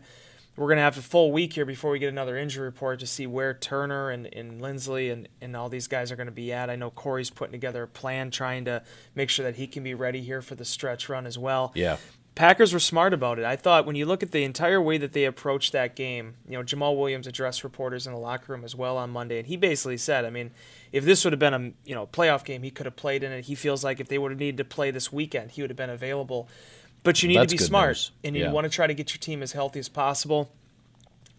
we're 0.55 0.67
going 0.67 0.77
to 0.77 0.83
have 0.83 0.97
a 0.97 1.01
full 1.01 1.31
week 1.31 1.53
here 1.53 1.65
before 1.65 1.91
we 1.91 1.99
get 1.99 2.09
another 2.09 2.37
injury 2.37 2.65
report 2.65 2.99
to 2.99 3.07
see 3.07 3.25
where 3.25 3.53
Turner 3.53 4.11
and, 4.11 4.27
and 4.27 4.61
Linsley 4.61 5.11
and, 5.11 5.27
and 5.41 5.55
all 5.55 5.67
these 5.67 5.87
guys 5.87 6.11
are 6.11 6.15
going 6.15 6.27
to 6.27 6.31
be 6.31 6.53
at. 6.53 6.69
I 6.69 6.75
know 6.75 6.91
Corey's 6.91 7.31
putting 7.31 7.53
together 7.53 7.83
a 7.83 7.87
plan 7.87 8.29
trying 8.29 8.65
to 8.65 8.83
make 9.15 9.29
sure 9.29 9.43
that 9.45 9.55
he 9.55 9.65
can 9.65 9.83
be 9.83 9.95
ready 9.95 10.21
here 10.21 10.41
for 10.41 10.53
the 10.55 10.65
stretch 10.65 11.09
run 11.09 11.25
as 11.25 11.39
well. 11.39 11.71
Yeah. 11.73 11.97
Packers 12.35 12.73
were 12.73 12.79
smart 12.79 13.13
about 13.13 13.37
it. 13.37 13.45
I 13.45 13.55
thought 13.55 13.85
when 13.85 13.95
you 13.95 14.07
look 14.07 14.23
at 14.23 14.31
the 14.31 14.43
entire 14.43 14.81
way 14.81 14.97
that 14.97 15.13
they 15.13 15.25
approached 15.25 15.71
that 15.73 15.95
game, 15.95 16.35
you 16.47 16.57
know, 16.57 16.63
Jamaal 16.63 16.97
Williams 16.97 17.27
addressed 17.27 17.63
reporters 17.63 18.07
in 18.07 18.13
the 18.13 18.19
locker 18.19 18.51
room 18.51 18.63
as 18.63 18.75
well 18.75 18.97
on 18.97 19.11
Monday, 19.11 19.37
and 19.37 19.47
he 19.47 19.55
basically 19.55 19.97
said, 19.97 20.25
I 20.25 20.31
mean, 20.31 20.49
if 20.91 21.05
this 21.05 21.23
would 21.23 21.33
have 21.33 21.39
been 21.39 21.53
a 21.53 21.71
you 21.85 21.93
know 21.93 22.07
playoff 22.07 22.43
game, 22.43 22.63
he 22.63 22.71
could 22.71 22.87
have 22.87 22.95
played 22.95 23.23
in 23.23 23.31
it. 23.31 23.45
He 23.45 23.53
feels 23.53 23.83
like 23.83 23.99
if 23.99 24.07
they 24.07 24.17
would 24.17 24.31
have 24.31 24.39
needed 24.39 24.57
to 24.57 24.65
play 24.65 24.89
this 24.89 25.13
weekend, 25.13 25.51
he 25.51 25.61
would 25.61 25.69
have 25.69 25.77
been 25.77 25.91
available. 25.91 26.49
But 27.03 27.21
you 27.21 27.29
need 27.29 27.37
That's 27.37 27.53
to 27.53 27.57
be 27.57 27.63
smart, 27.63 27.89
news. 27.89 28.11
and 28.23 28.35
you 28.35 28.43
yeah. 28.43 28.51
want 28.51 28.65
to 28.65 28.69
try 28.69 28.87
to 28.87 28.93
get 28.95 29.13
your 29.13 29.19
team 29.19 29.43
as 29.43 29.51
healthy 29.51 29.79
as 29.79 29.89
possible. 29.89 30.51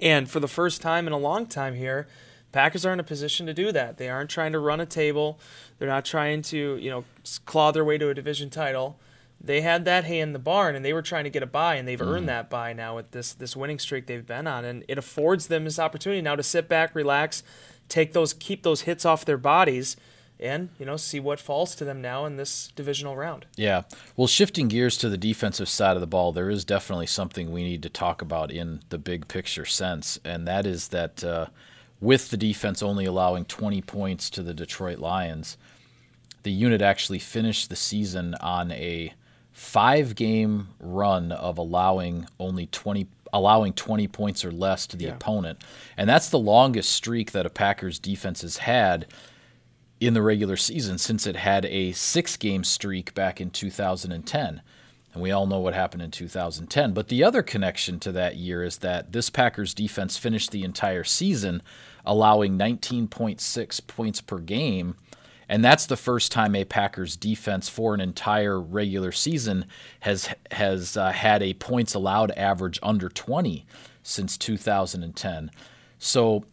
And 0.01 0.31
for 0.31 0.39
the 0.39 0.49
first 0.49 0.81
time 0.81 1.07
in 1.09 1.13
a 1.13 1.19
long 1.19 1.47
time 1.47 1.75
here, 1.75 2.07
Packers 2.53 2.87
are 2.87 2.93
in 2.93 3.01
a 3.01 3.05
position 3.05 3.47
to 3.47 3.55
do 3.55 3.73
that. 3.73 3.97
They 3.97 4.09
aren't 4.09 4.31
trying 4.31 4.53
to 4.53 4.61
run 4.61 4.79
a 4.81 4.87
table. 4.87 5.41
They're 5.79 5.89
not 5.89 6.05
trying 6.05 6.43
to 6.43 6.77
you 6.77 6.89
know 6.89 7.05
claw 7.47 7.73
their 7.73 7.85
way 7.85 7.99
to 7.99 8.11
a 8.11 8.15
division 8.15 8.49
title 8.49 8.97
they 9.45 9.61
had 9.61 9.85
that 9.85 10.05
hay 10.05 10.21
in 10.21 10.33
the 10.33 10.39
barn 10.39 10.75
and 10.75 10.85
they 10.85 10.93
were 10.93 11.03
trying 11.03 11.25
to 11.25 11.31
get 11.31 11.43
a 11.43 11.47
bye 11.47 11.75
and 11.75 11.87
they've 11.87 12.01
mm. 12.01 12.07
earned 12.07 12.29
that 12.29 12.49
bye 12.49 12.73
now 12.73 12.97
with 12.97 13.11
this 13.11 13.33
this 13.35 13.57
winning 13.57 13.79
streak 13.79 14.07
they've 14.07 14.27
been 14.27 14.47
on 14.47 14.65
and 14.65 14.85
it 14.89 14.99
affords 14.99 15.49
them 15.49 15.65
this 15.65 15.79
opportunity 15.79 16.23
now 16.23 16.35
to 16.35 16.43
sit 16.43 16.69
back 16.69 16.95
relax 16.95 17.43
take 17.89 18.13
those 18.13 18.33
keep 18.33 18.63
those 18.63 18.83
hits 18.83 19.05
off 19.05 19.25
their 19.25 19.37
bodies 19.37 19.97
and 20.41 20.71
you 20.79 20.87
know 20.87 20.97
see 20.97 21.21
what 21.21 21.39
falls 21.39 21.75
to 21.75 21.85
them 21.85 22.01
now 22.01 22.25
in 22.25 22.37
this 22.37 22.73
divisional 22.75 23.17
round 23.17 23.47
yeah 23.57 23.83
well 24.17 24.27
shifting 24.27 24.69
gears 24.69 24.97
to 24.97 25.09
the 25.09 25.19
defensive 25.19 25.69
side 25.69 25.97
of 25.97 26.01
the 26.01 26.07
ball 26.07 26.33
there 26.33 26.51
is 26.51 26.65
definitely 26.65 27.07
something 27.07 27.53
we 27.53 27.63
need 27.63 27.83
to 27.83 27.89
talk 27.89 28.23
about 28.23 28.51
in 28.51 28.81
the 28.89 28.99
big 28.99 29.29
picture 29.29 29.65
sense 29.65 30.19
and 30.25 30.47
that 30.49 30.67
is 30.67 30.89
that 30.89 31.23
uh, 31.23 31.47
with 32.01 32.31
the 32.31 32.37
defense 32.37 32.83
only 32.83 33.05
allowing 33.05 33.45
20 33.45 33.81
points 33.83 34.29
to 34.29 34.43
the 34.43 34.55
detroit 34.55 34.99
lions 34.99 35.57
the 36.43 36.53
unit 36.53 36.83
actually 36.83 37.19
finished 37.19 37.71
the 37.71 37.77
season 37.77 38.35
on 38.41 38.71
a 38.73 39.15
five 39.55 40.17
game 40.17 40.69
run 40.81 41.33
of 41.33 41.57
allowing 41.57 42.27
only 42.39 42.67
20 42.67 43.07
allowing 43.33 43.73
20 43.73 44.07
points 44.09 44.45
or 44.45 44.53
less 44.53 44.87
to 44.87 44.97
the 44.97 45.07
yeah. 45.07 45.15
opponent. 45.15 45.61
And 45.97 46.09
that's 46.09 46.29
the 46.29 46.39
longest 46.39 46.93
streak 46.93 47.33
that 47.33 47.47
a 47.47 47.51
Packers 47.51 47.99
defense 47.99 48.43
has 48.43 48.59
had 48.59 49.07
in 49.99 50.15
the 50.15 50.23
regular 50.23 50.57
season 50.57 50.99
since 50.99 51.27
it 51.27 51.35
had 51.35 51.65
a 51.65 51.91
six 51.93 52.37
game 52.37 52.63
streak 52.63 53.13
back 53.15 53.41
in 53.41 53.51
2010. 53.51 54.63
And 55.13 55.23
we 55.23 55.33
all 55.33 55.47
know 55.47 55.59
what 55.59 55.75
happened 55.75 56.03
in 56.03 56.13
2010. 56.13 56.93
But 56.93 57.09
the 57.09 57.25
other 57.25 57.43
connection 57.43 57.99
to 58.01 58.13
that 58.13 58.37
year 58.37 58.63
is 58.63 58.79
that 58.79 59.13
this 59.13 59.31
Packers 59.31 59.75
defense 59.75 60.17
finished 60.17 60.53
the 60.53 60.63
entire 60.63 61.05
season 61.05 61.63
allowing 62.07 62.59
19.6 62.59 63.87
points 63.87 64.21
per 64.21 64.39
game 64.39 64.97
and 65.49 65.65
that's 65.65 65.87
the 65.87 65.97
first 65.97 66.33
time 66.33 66.55
a 66.55 66.65
Packers 66.65 67.17
defense 67.17 67.69
for 67.69 67.95
an 67.95 68.01
entire 68.01 68.61
regular 68.61 69.13
season 69.13 69.67
has 70.01 70.29
has 70.51 70.97
uh, 70.97 71.13
had 71.13 71.43
a 71.43 71.55
points 71.55 71.95
allowed 71.95 72.31
average 72.33 72.79
under 72.83 73.09
20 73.09 73.67
since 74.03 74.37
2010. 74.37 75.51
So 75.99 76.45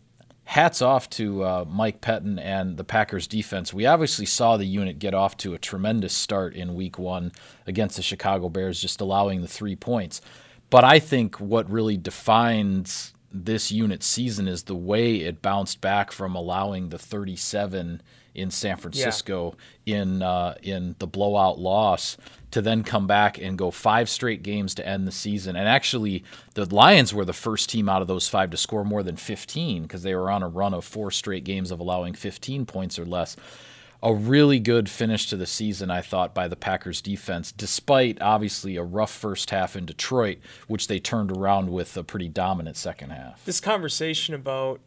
hats 0.45 0.81
off 0.81 1.09
to 1.11 1.43
uh, 1.43 1.65
Mike 1.67 2.01
Pettine 2.01 2.39
and 2.39 2.75
the 2.75 2.83
Packers 2.83 3.27
defense. 3.27 3.73
We 3.73 3.85
obviously 3.85 4.25
saw 4.25 4.57
the 4.57 4.65
unit 4.65 4.99
get 4.99 5.13
off 5.13 5.37
to 5.37 5.53
a 5.53 5.59
tremendous 5.59 6.13
start 6.13 6.55
in 6.55 6.75
week 6.75 6.99
1 6.99 7.31
against 7.67 7.95
the 7.95 8.01
Chicago 8.01 8.49
Bears 8.49 8.81
just 8.81 8.99
allowing 8.99 9.41
the 9.41 9.47
3 9.47 9.75
points. 9.75 10.21
But 10.69 10.83
I 10.83 10.99
think 10.99 11.39
what 11.39 11.69
really 11.69 11.97
defines 11.97 13.13
this 13.33 13.71
unit 13.71 14.03
season 14.03 14.47
is 14.47 14.63
the 14.63 14.75
way 14.75 15.17
it 15.17 15.41
bounced 15.41 15.81
back 15.81 16.11
from 16.11 16.35
allowing 16.35 16.89
the 16.89 16.97
37 16.97 18.01
in 18.33 18.51
San 18.51 18.77
Francisco 18.77 19.55
yeah. 19.85 19.97
in 20.01 20.21
uh, 20.21 20.55
in 20.61 20.95
the 20.99 21.07
blowout 21.07 21.59
loss 21.59 22.17
to 22.51 22.61
then 22.61 22.83
come 22.83 23.07
back 23.07 23.37
and 23.39 23.57
go 23.57 23.71
five 23.71 24.09
straight 24.09 24.43
games 24.43 24.75
to 24.75 24.87
end 24.87 25.07
the 25.07 25.11
season. 25.11 25.55
And 25.55 25.67
actually, 25.67 26.23
the 26.53 26.73
Lions 26.73 27.13
were 27.13 27.25
the 27.25 27.33
first 27.33 27.69
team 27.69 27.89
out 27.89 28.01
of 28.01 28.07
those 28.07 28.27
five 28.27 28.49
to 28.51 28.57
score 28.57 28.83
more 28.83 29.03
than 29.03 29.15
15 29.15 29.83
because 29.83 30.03
they 30.03 30.15
were 30.15 30.29
on 30.29 30.43
a 30.43 30.49
run 30.49 30.73
of 30.73 30.83
four 30.85 31.11
straight 31.11 31.43
games 31.43 31.71
of 31.71 31.79
allowing 31.79 32.13
15 32.13 32.65
points 32.65 32.99
or 32.99 33.05
less. 33.05 33.35
A 34.03 34.13
really 34.13 34.59
good 34.59 34.89
finish 34.89 35.27
to 35.29 35.37
the 35.37 35.45
season, 35.45 35.91
I 35.91 36.01
thought, 36.01 36.33
by 36.33 36.47
the 36.47 36.55
Packers 36.55 37.01
defense, 37.01 37.51
despite 37.51 38.19
obviously 38.19 38.75
a 38.75 38.83
rough 38.83 39.11
first 39.11 39.51
half 39.51 39.75
in 39.75 39.85
Detroit, 39.85 40.39
which 40.67 40.87
they 40.87 40.99
turned 40.99 41.31
around 41.31 41.69
with 41.69 41.95
a 41.95 42.03
pretty 42.03 42.27
dominant 42.27 42.77
second 42.77 43.11
half. 43.11 43.45
This 43.45 43.59
conversation 43.59 44.33
about 44.33 44.81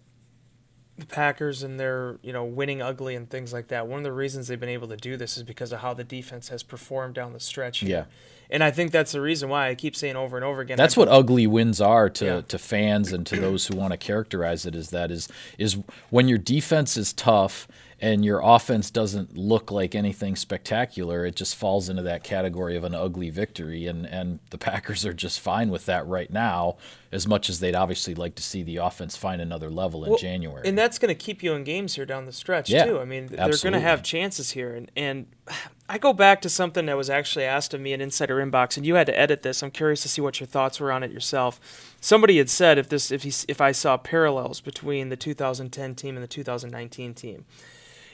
the 0.97 1.07
Packers 1.07 1.63
and 1.63 1.79
their, 1.79 2.19
you 2.23 2.33
know, 2.33 2.45
winning 2.45 2.81
ugly 2.81 3.17
and 3.17 3.29
things 3.29 3.53
like 3.53 3.69
that. 3.69 3.87
One 3.89 3.99
of 3.99 4.05
the 4.05 4.13
reasons 4.13 4.47
they've 4.47 4.61
been 4.61 4.69
able 4.69 4.89
to 4.89 4.97
do 4.97 5.17
this 5.17 5.37
is 5.37 5.43
because 5.43 5.73
of 5.73 5.81
how 5.81 5.93
the 5.95 6.05
defense 6.05 6.49
has 6.49 6.63
performed 6.63 7.15
down 7.15 7.33
the 7.33 7.41
stretch. 7.41 7.79
Here. 7.79 7.89
Yeah. 7.91 8.05
And 8.51 8.63
I 8.63 8.71
think 8.71 8.93
that's 8.93 9.13
the 9.13 9.21
reason 9.21 9.49
why 9.49 9.69
I 9.69 9.75
keep 9.75 9.97
saying 9.97 10.17
over 10.17 10.37
and 10.37 10.45
over 10.45 10.61
again. 10.61 10.77
That's 10.77 10.97
what 10.97 11.09
ugly 11.09 11.47
wins 11.47 11.81
are 11.81 12.09
to, 12.11 12.25
yeah. 12.25 12.41
to 12.43 12.59
fans 12.59 13.13
and 13.13 13.27
to 13.27 13.41
those 13.41 13.67
who 13.67 13.77
want 13.77 13.93
to 13.93 13.97
characterize 13.97 14.67
it 14.67 14.77
as 14.77 14.91
that 14.91 15.11
is 15.11 15.29
is 15.59 15.79
when 16.11 16.29
your 16.29 16.39
defense 16.39 16.97
is 16.97 17.13
tough 17.13 17.67
and 18.05 18.23
your 18.23 18.43
offense 18.45 18.91
doesn't 18.91 19.35
look 19.35 19.71
like 19.71 19.95
anything 19.95 20.37
spectacular, 20.37 21.25
it 21.25 21.37
just 21.37 21.57
falls 21.57 21.89
into 21.89 22.03
that 22.03 22.23
category 22.23 22.77
of 22.77 22.85
an 22.85 22.95
ugly 22.95 23.31
victory. 23.31 23.87
And, 23.87 24.05
and 24.05 24.41
the 24.51 24.59
Packers 24.65 25.07
are 25.07 25.15
just 25.15 25.41
fine 25.41 25.71
with 25.71 25.87
that 25.87 26.07
right 26.07 26.31
now, 26.31 26.77
as 27.11 27.27
much 27.27 27.49
as 27.49 27.61
they'd 27.61 27.75
obviously 27.75 28.15
like 28.15 28.35
to 28.35 28.43
see 28.43 28.63
the 28.63 28.77
offense 28.77 29.17
find 29.17 29.41
another 29.41 29.71
level 29.71 30.05
in 30.05 30.11
well, 30.11 30.19
January. 30.19 30.69
And 30.69 30.77
that's 30.77 30.99
going 30.99 31.09
to 31.09 31.15
keep 31.15 31.43
you 31.43 31.55
in 31.55 31.65
games 31.65 31.95
here 31.95 32.05
down 32.05 32.27
the 32.27 32.33
stretch, 32.33 32.69
yeah, 32.69 32.85
too. 32.85 33.01
I 33.01 33.07
mean, 33.07 33.29
they're 33.29 33.57
going 33.57 33.73
to 33.73 33.81
have 33.81 34.03
chances 34.03 34.51
here. 34.51 34.75
And, 34.75 34.91
and 34.95 35.25
I 35.89 35.97
go 35.97 36.13
back 36.13 36.43
to 36.43 36.51
something 36.51 36.85
that 36.85 36.99
was 36.99 37.09
actually 37.09 37.47
asked 37.47 37.73
of 37.73 37.81
me 37.81 37.95
in 37.95 38.03
Insider 38.03 38.37
Inbox, 38.37 38.77
and 38.77 38.85
you 38.85 38.97
had 38.97 39.07
to 39.07 39.19
edit 39.19 39.41
this. 39.41 39.63
I'm 39.63 39.71
curious 39.71 40.03
to 40.03 40.11
see 40.11 40.21
what 40.21 40.41
your 40.41 40.47
thoughts 40.47 40.79
were 40.79 40.93
on 40.93 41.03
it 41.05 41.11
yourself. 41.11 41.97
Somebody 42.03 42.37
had 42.37 42.51
said 42.51 42.77
if 42.77 42.91
this 42.91 43.11
if 43.11 43.23
he, 43.23 43.33
if 43.49 43.63
I 43.63 43.73
saw 43.73 43.97
parallels 43.97 44.61
between 44.61 45.09
the 45.09 45.17
2010 45.17 45.95
team 45.95 46.17
and 46.17 46.23
the 46.23 46.29
2019 46.29 47.15
team. 47.15 47.47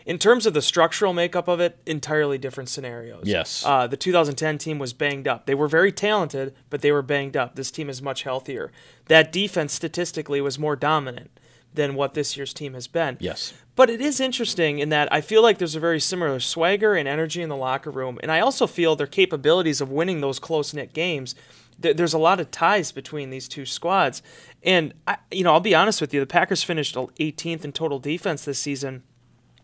In 0.06 0.18
terms 0.18 0.46
of 0.46 0.54
the 0.54 0.62
structural 0.62 1.12
makeup 1.12 1.48
of 1.48 1.60
it, 1.60 1.78
entirely 1.86 2.38
different 2.38 2.68
scenarios. 2.68 3.24
Yes. 3.26 3.64
Uh, 3.64 3.86
the 3.86 3.96
2010 3.96 4.58
team 4.58 4.78
was 4.78 4.92
banged 4.92 5.28
up. 5.28 5.46
They 5.46 5.54
were 5.54 5.68
very 5.68 5.92
talented, 5.92 6.54
but 6.68 6.80
they 6.80 6.92
were 6.92 7.02
banged 7.02 7.36
up. 7.36 7.56
This 7.56 7.70
team 7.70 7.90
is 7.90 8.00
much 8.00 8.22
healthier. 8.22 8.72
That 9.06 9.32
defense 9.32 9.72
statistically 9.72 10.40
was 10.40 10.58
more 10.58 10.76
dominant 10.76 11.30
than 11.72 11.94
what 11.94 12.14
this 12.14 12.36
year's 12.36 12.52
team 12.52 12.74
has 12.74 12.86
been. 12.86 13.16
Yes. 13.20 13.52
But 13.76 13.90
it 13.90 14.00
is 14.00 14.20
interesting 14.20 14.78
in 14.80 14.88
that 14.88 15.12
I 15.12 15.20
feel 15.20 15.42
like 15.42 15.58
there's 15.58 15.76
a 15.76 15.80
very 15.80 16.00
similar 16.00 16.40
swagger 16.40 16.94
and 16.94 17.08
energy 17.08 17.42
in 17.42 17.48
the 17.48 17.56
locker 17.56 17.90
room. 17.90 18.18
And 18.22 18.32
I 18.32 18.40
also 18.40 18.66
feel 18.66 18.96
their 18.96 19.06
capabilities 19.06 19.80
of 19.80 19.90
winning 19.90 20.20
those 20.20 20.38
close 20.38 20.74
knit 20.74 20.92
games. 20.92 21.34
there's 21.78 22.12
a 22.12 22.18
lot 22.18 22.40
of 22.40 22.50
ties 22.50 22.92
between 22.92 23.30
these 23.30 23.48
two 23.48 23.64
squads. 23.64 24.22
And, 24.62 24.92
I, 25.06 25.16
you 25.30 25.44
know, 25.44 25.52
I'll 25.52 25.60
be 25.60 25.74
honest 25.74 26.00
with 26.00 26.12
you, 26.12 26.20
the 26.20 26.26
Packers 26.26 26.62
finished 26.62 26.94
18th 26.94 27.64
in 27.64 27.72
total 27.72 27.98
defense 27.98 28.44
this 28.44 28.58
season 28.58 29.02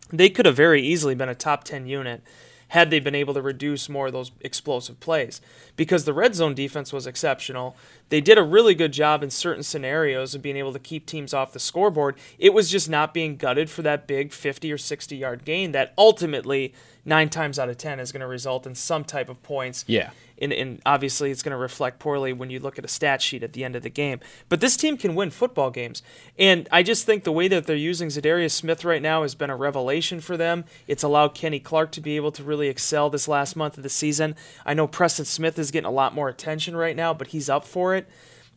they 0.09 0.29
could 0.29 0.45
have 0.45 0.55
very 0.55 0.81
easily 0.81 1.15
been 1.15 1.29
a 1.29 1.35
top 1.35 1.63
10 1.63 1.87
unit 1.87 2.21
had 2.69 2.89
they 2.89 2.99
been 2.99 3.15
able 3.15 3.33
to 3.33 3.41
reduce 3.41 3.87
more 3.87 4.07
of 4.07 4.13
those 4.13 4.31
explosive 4.41 4.99
plays 4.99 5.39
because 5.75 6.03
the 6.03 6.13
red 6.13 6.35
zone 6.35 6.53
defense 6.53 6.91
was 6.91 7.07
exceptional. 7.07 7.77
They 8.09 8.19
did 8.19 8.37
a 8.37 8.43
really 8.43 8.75
good 8.75 8.91
job 8.91 9.23
in 9.23 9.29
certain 9.29 9.63
scenarios 9.63 10.35
of 10.35 10.41
being 10.41 10.57
able 10.57 10.73
to 10.73 10.79
keep 10.79 11.05
teams 11.05 11.33
off 11.33 11.53
the 11.53 11.59
scoreboard. 11.59 12.17
It 12.37 12.53
was 12.53 12.69
just 12.69 12.89
not 12.89 13.13
being 13.13 13.37
gutted 13.37 13.69
for 13.69 13.83
that 13.83 14.05
big 14.05 14.33
50 14.33 14.71
or 14.71 14.77
60 14.77 15.15
yard 15.15 15.45
gain 15.45 15.71
that 15.71 15.93
ultimately, 15.97 16.73
nine 17.05 17.29
times 17.29 17.57
out 17.57 17.69
of 17.69 17.77
10, 17.77 18.01
is 18.01 18.11
going 18.11 18.21
to 18.21 18.27
result 18.27 18.67
in 18.67 18.75
some 18.75 19.05
type 19.05 19.29
of 19.29 19.41
points. 19.43 19.85
Yeah 19.87 20.11
and, 20.41 20.53
and 20.53 20.81
obviously 20.85 21.31
it's 21.31 21.43
going 21.43 21.51
to 21.51 21.57
reflect 21.57 21.99
poorly 21.99 22.33
when 22.33 22.49
you 22.49 22.59
look 22.59 22.77
at 22.77 22.85
a 22.85 22.87
stat 22.87 23.21
sheet 23.21 23.43
at 23.43 23.53
the 23.53 23.63
end 23.63 23.75
of 23.75 23.83
the 23.83 23.89
game. 23.89 24.19
But 24.49 24.61
this 24.61 24.77
team 24.77 24.97
can 24.97 25.15
win 25.15 25.29
football 25.29 25.71
games, 25.71 26.01
and 26.37 26.67
I 26.71 26.83
just 26.83 27.05
think 27.05 27.23
the 27.23 27.31
way 27.31 27.47
that 27.47 27.65
they're 27.65 27.75
using 27.75 28.09
Za'Darius 28.09 28.51
Smith 28.51 28.85
right 28.85 29.01
now 29.01 29.21
has 29.21 29.35
been 29.35 29.49
a 29.49 29.55
revelation 29.55 30.19
for 30.19 30.37
them. 30.37 30.65
It's 30.87 31.03
allowed 31.03 31.35
Kenny 31.35 31.59
Clark 31.59 31.91
to 31.93 32.01
be 32.01 32.15
able 32.15 32.31
to 32.33 32.43
really 32.43 32.67
excel 32.67 33.09
this 33.09 33.27
last 33.27 33.55
month 33.55 33.77
of 33.77 33.83
the 33.83 33.89
season. 33.89 34.35
I 34.65 34.73
know 34.73 34.87
Preston 34.87 35.25
Smith 35.25 35.57
is 35.59 35.71
getting 35.71 35.87
a 35.87 35.91
lot 35.91 36.13
more 36.13 36.29
attention 36.29 36.75
right 36.75 36.95
now, 36.95 37.13
but 37.13 37.27
he's 37.27 37.49
up 37.49 37.65
for 37.65 37.95
it. 37.95 38.07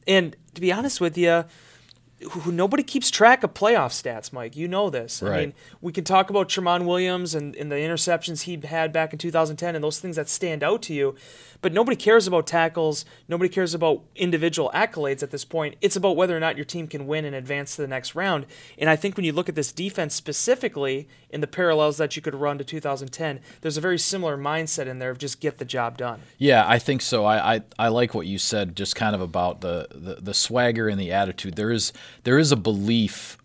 And 0.07 0.37
to 0.55 0.61
be 0.61 0.73
honest 0.73 1.01
with 1.01 1.17
you 1.17 1.45
who 2.31 2.53
nobody 2.53 2.83
keeps 2.83 3.11
track 3.11 3.43
of 3.43 3.55
playoff 3.55 3.91
stats, 3.91 4.33
Mike. 4.33 4.55
You 4.57 4.69
know 4.69 4.91
this. 4.91 5.23
Right. 5.23 5.33
I 5.33 5.41
mean, 5.41 5.55
we 5.81 5.93
can 5.93 6.05
talk 6.05 6.29
about 6.29 6.49
Tramon 6.49 6.85
Williams 6.85 7.35
and, 7.35 7.57
and 7.57 7.73
the 7.73 7.77
interceptions 7.77 8.43
he 8.43 8.61
had 8.67 8.93
back 8.93 9.13
in 9.13 9.19
2010 9.19 9.75
and 9.75 9.83
those 9.83 10.01
things 10.01 10.17
that 10.17 10.29
stand 10.29 10.63
out 10.63 10.83
to 10.83 10.95
you. 10.95 11.15
But 11.63 11.73
nobody 11.73 11.97
cares 11.97 12.27
about 12.27 12.47
tackles. 12.47 13.05
Nobody 13.29 13.49
cares 13.49 13.75
about 13.75 14.03
individual 14.17 14.71
accolades 14.75 15.23
at 15.23 15.31
this 15.31 15.45
point. 15.45 15.77
It's 15.81 15.97
about 15.97 16.17
whether 16.17 16.37
or 16.37 16.41
not 16.41 16.57
your 16.57 16.65
team 16.65 16.87
can 16.87 17.07
win 17.07 17.25
and 17.25 17.35
advance 17.35 17.77
to 17.77 17.83
the 17.83 17.89
next 17.89 18.15
round. 18.15 18.47
And 18.79 18.89
I 18.89 18.97
think 18.97 19.17
when 19.17 19.25
you 19.25 19.33
look 19.33 19.49
at 19.49 19.55
this 19.55 19.73
defense 19.73 20.15
specifically 20.15 21.09
in 21.29 21.41
the 21.41 21.47
parallels 21.47 21.99
that 21.99 22.17
you 22.17 22.23
could 22.23 22.35
run 22.35 22.59
to 22.59 22.65
2010, 22.65 23.41
there's 23.61 23.77
a 23.77 23.81
very 23.81 23.99
similar 23.99 24.37
mindset 24.37 24.87
in 24.87 24.99
there 24.99 25.11
of 25.11 25.19
just 25.19 25.41
get 25.41 25.59
the 25.59 25.65
job 25.65 25.99
done. 25.99 26.23
Yeah, 26.39 26.65
I 26.67 26.79
think 26.79 27.03
so. 27.03 27.25
I, 27.25 27.57
I, 27.57 27.63
I 27.79 27.89
like 27.89 28.15
what 28.15 28.27
you 28.27 28.39
said, 28.39 28.75
just 28.75 28.97
kind 28.97 29.15
of 29.15 29.21
about 29.21 29.61
the, 29.61 29.89
the, 29.91 30.15
the 30.17 30.35
swagger 30.35 30.89
and 30.89 30.99
the 30.99 31.13
attitude. 31.13 31.57
There 31.57 31.71
is 31.71 31.93
there 32.25 32.39
is 32.39 32.53
a 32.53 32.57
belief 32.57 33.37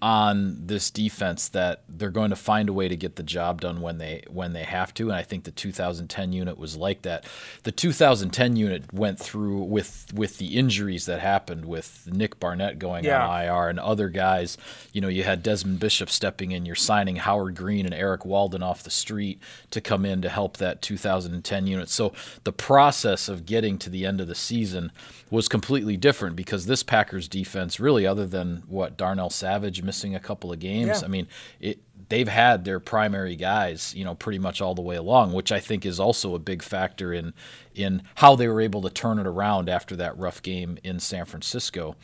on 0.00 0.66
this 0.66 0.90
defense 0.90 1.48
that 1.48 1.82
they're 1.88 2.10
going 2.10 2.30
to 2.30 2.36
find 2.36 2.68
a 2.68 2.72
way 2.72 2.86
to 2.86 2.96
get 2.96 3.16
the 3.16 3.22
job 3.22 3.60
done 3.60 3.80
when 3.80 3.98
they 3.98 4.22
when 4.28 4.52
they 4.52 4.62
have 4.62 4.94
to 4.94 5.08
and 5.08 5.18
I 5.18 5.22
think 5.22 5.42
the 5.44 5.50
2010 5.50 6.32
unit 6.32 6.56
was 6.56 6.76
like 6.76 7.02
that. 7.02 7.26
The 7.64 7.72
2010 7.72 8.54
unit 8.54 8.92
went 8.92 9.18
through 9.18 9.62
with 9.64 10.06
with 10.14 10.38
the 10.38 10.56
injuries 10.56 11.06
that 11.06 11.20
happened 11.20 11.64
with 11.64 12.08
Nick 12.12 12.38
Barnett 12.38 12.78
going 12.78 13.04
yeah. 13.04 13.26
on 13.26 13.44
IR 13.44 13.68
and 13.68 13.80
other 13.80 14.08
guys, 14.08 14.56
you 14.92 15.00
know, 15.00 15.08
you 15.08 15.24
had 15.24 15.42
Desmond 15.42 15.80
Bishop 15.80 16.10
stepping 16.10 16.52
in, 16.52 16.64
you're 16.64 16.76
signing 16.76 17.16
Howard 17.16 17.56
Green 17.56 17.84
and 17.84 17.94
Erik 17.94 18.24
Walden 18.24 18.62
off 18.62 18.84
the 18.84 18.90
street 18.90 19.40
to 19.70 19.80
come 19.80 20.04
in 20.04 20.22
to 20.22 20.28
help 20.28 20.58
that 20.58 20.80
2010 20.80 21.66
unit. 21.66 21.88
So 21.88 22.12
the 22.44 22.52
process 22.52 23.28
of 23.28 23.46
getting 23.46 23.78
to 23.78 23.90
the 23.90 24.06
end 24.06 24.20
of 24.20 24.28
the 24.28 24.34
season 24.36 24.92
was 25.30 25.48
completely 25.48 25.96
different 25.96 26.36
because 26.36 26.66
this 26.66 26.82
Packers 26.82 27.28
defense 27.28 27.78
really 27.78 28.06
other 28.06 28.26
than 28.26 28.62
what 28.66 28.96
Darnell 28.96 29.30
Savage 29.30 29.82
missing 29.82 30.14
a 30.14 30.20
couple 30.20 30.52
of 30.52 30.58
games. 30.58 31.00
Yeah. 31.00 31.04
I 31.04 31.08
mean, 31.08 31.28
it, 31.60 31.80
they've 32.08 32.28
had 32.28 32.64
their 32.64 32.80
primary 32.80 33.36
guys, 33.36 33.94
you 33.94 34.04
know, 34.04 34.14
pretty 34.14 34.38
much 34.38 34.60
all 34.60 34.74
the 34.74 34.82
way 34.82 34.96
along, 34.96 35.32
which 35.32 35.52
I 35.52 35.60
think 35.60 35.84
is 35.84 36.00
also 36.00 36.34
a 36.34 36.38
big 36.38 36.62
factor 36.62 37.12
in 37.12 37.34
in 37.74 38.02
how 38.16 38.34
they 38.36 38.48
were 38.48 38.60
able 38.60 38.82
to 38.82 38.90
turn 38.90 39.18
it 39.18 39.26
around 39.26 39.68
after 39.68 39.94
that 39.96 40.16
rough 40.18 40.42
game 40.42 40.78
in 40.82 40.98
San 40.98 41.24
Francisco. 41.26 41.94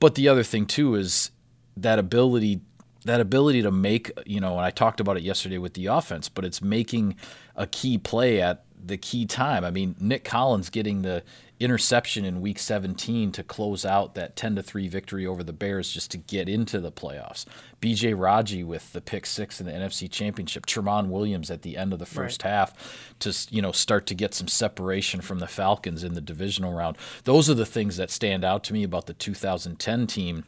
But 0.00 0.16
the 0.16 0.28
other 0.28 0.42
thing 0.42 0.66
too 0.66 0.96
is 0.96 1.30
that 1.76 1.98
ability 1.98 2.60
that 3.04 3.20
ability 3.20 3.62
to 3.62 3.70
make, 3.70 4.10
you 4.26 4.40
know, 4.40 4.56
and 4.56 4.64
I 4.64 4.70
talked 4.70 4.98
about 4.98 5.16
it 5.18 5.22
yesterday 5.22 5.58
with 5.58 5.74
the 5.74 5.86
offense, 5.86 6.28
but 6.28 6.44
it's 6.44 6.62
making 6.62 7.16
a 7.54 7.66
key 7.66 7.98
play 7.98 8.40
at 8.40 8.64
the 8.82 8.96
key 8.96 9.26
time. 9.26 9.64
I 9.64 9.70
mean, 9.70 9.94
Nick 10.00 10.24
Collins 10.24 10.70
getting 10.70 11.02
the 11.02 11.22
interception 11.64 12.24
in 12.24 12.40
week 12.40 12.58
17 12.58 13.32
to 13.32 13.42
close 13.42 13.84
out 13.84 14.14
that 14.14 14.36
10 14.36 14.56
to 14.56 14.62
3 14.62 14.86
victory 14.88 15.26
over 15.26 15.42
the 15.42 15.52
Bears 15.52 15.90
just 15.90 16.10
to 16.12 16.18
get 16.18 16.48
into 16.48 16.80
the 16.80 16.92
playoffs. 16.92 17.46
BJ 17.80 18.14
Raji 18.16 18.62
with 18.62 18.92
the 18.92 19.00
pick 19.00 19.26
6 19.26 19.60
in 19.60 19.66
the 19.66 19.72
NFC 19.72 20.10
Championship. 20.10 20.66
Tramon 20.66 21.08
Williams 21.08 21.50
at 21.50 21.62
the 21.62 21.76
end 21.76 21.92
of 21.92 21.98
the 21.98 22.06
first 22.06 22.44
right. 22.44 22.50
half 22.50 23.16
to 23.20 23.34
you 23.50 23.62
know 23.62 23.72
start 23.72 24.06
to 24.06 24.14
get 24.14 24.34
some 24.34 24.48
separation 24.48 25.20
from 25.20 25.38
the 25.40 25.46
Falcons 25.46 26.04
in 26.04 26.14
the 26.14 26.20
divisional 26.20 26.72
round. 26.72 26.96
Those 27.24 27.50
are 27.50 27.54
the 27.54 27.66
things 27.66 27.96
that 27.96 28.10
stand 28.10 28.44
out 28.44 28.62
to 28.64 28.72
me 28.72 28.84
about 28.84 29.06
the 29.06 29.14
2010 29.14 30.06
team 30.06 30.44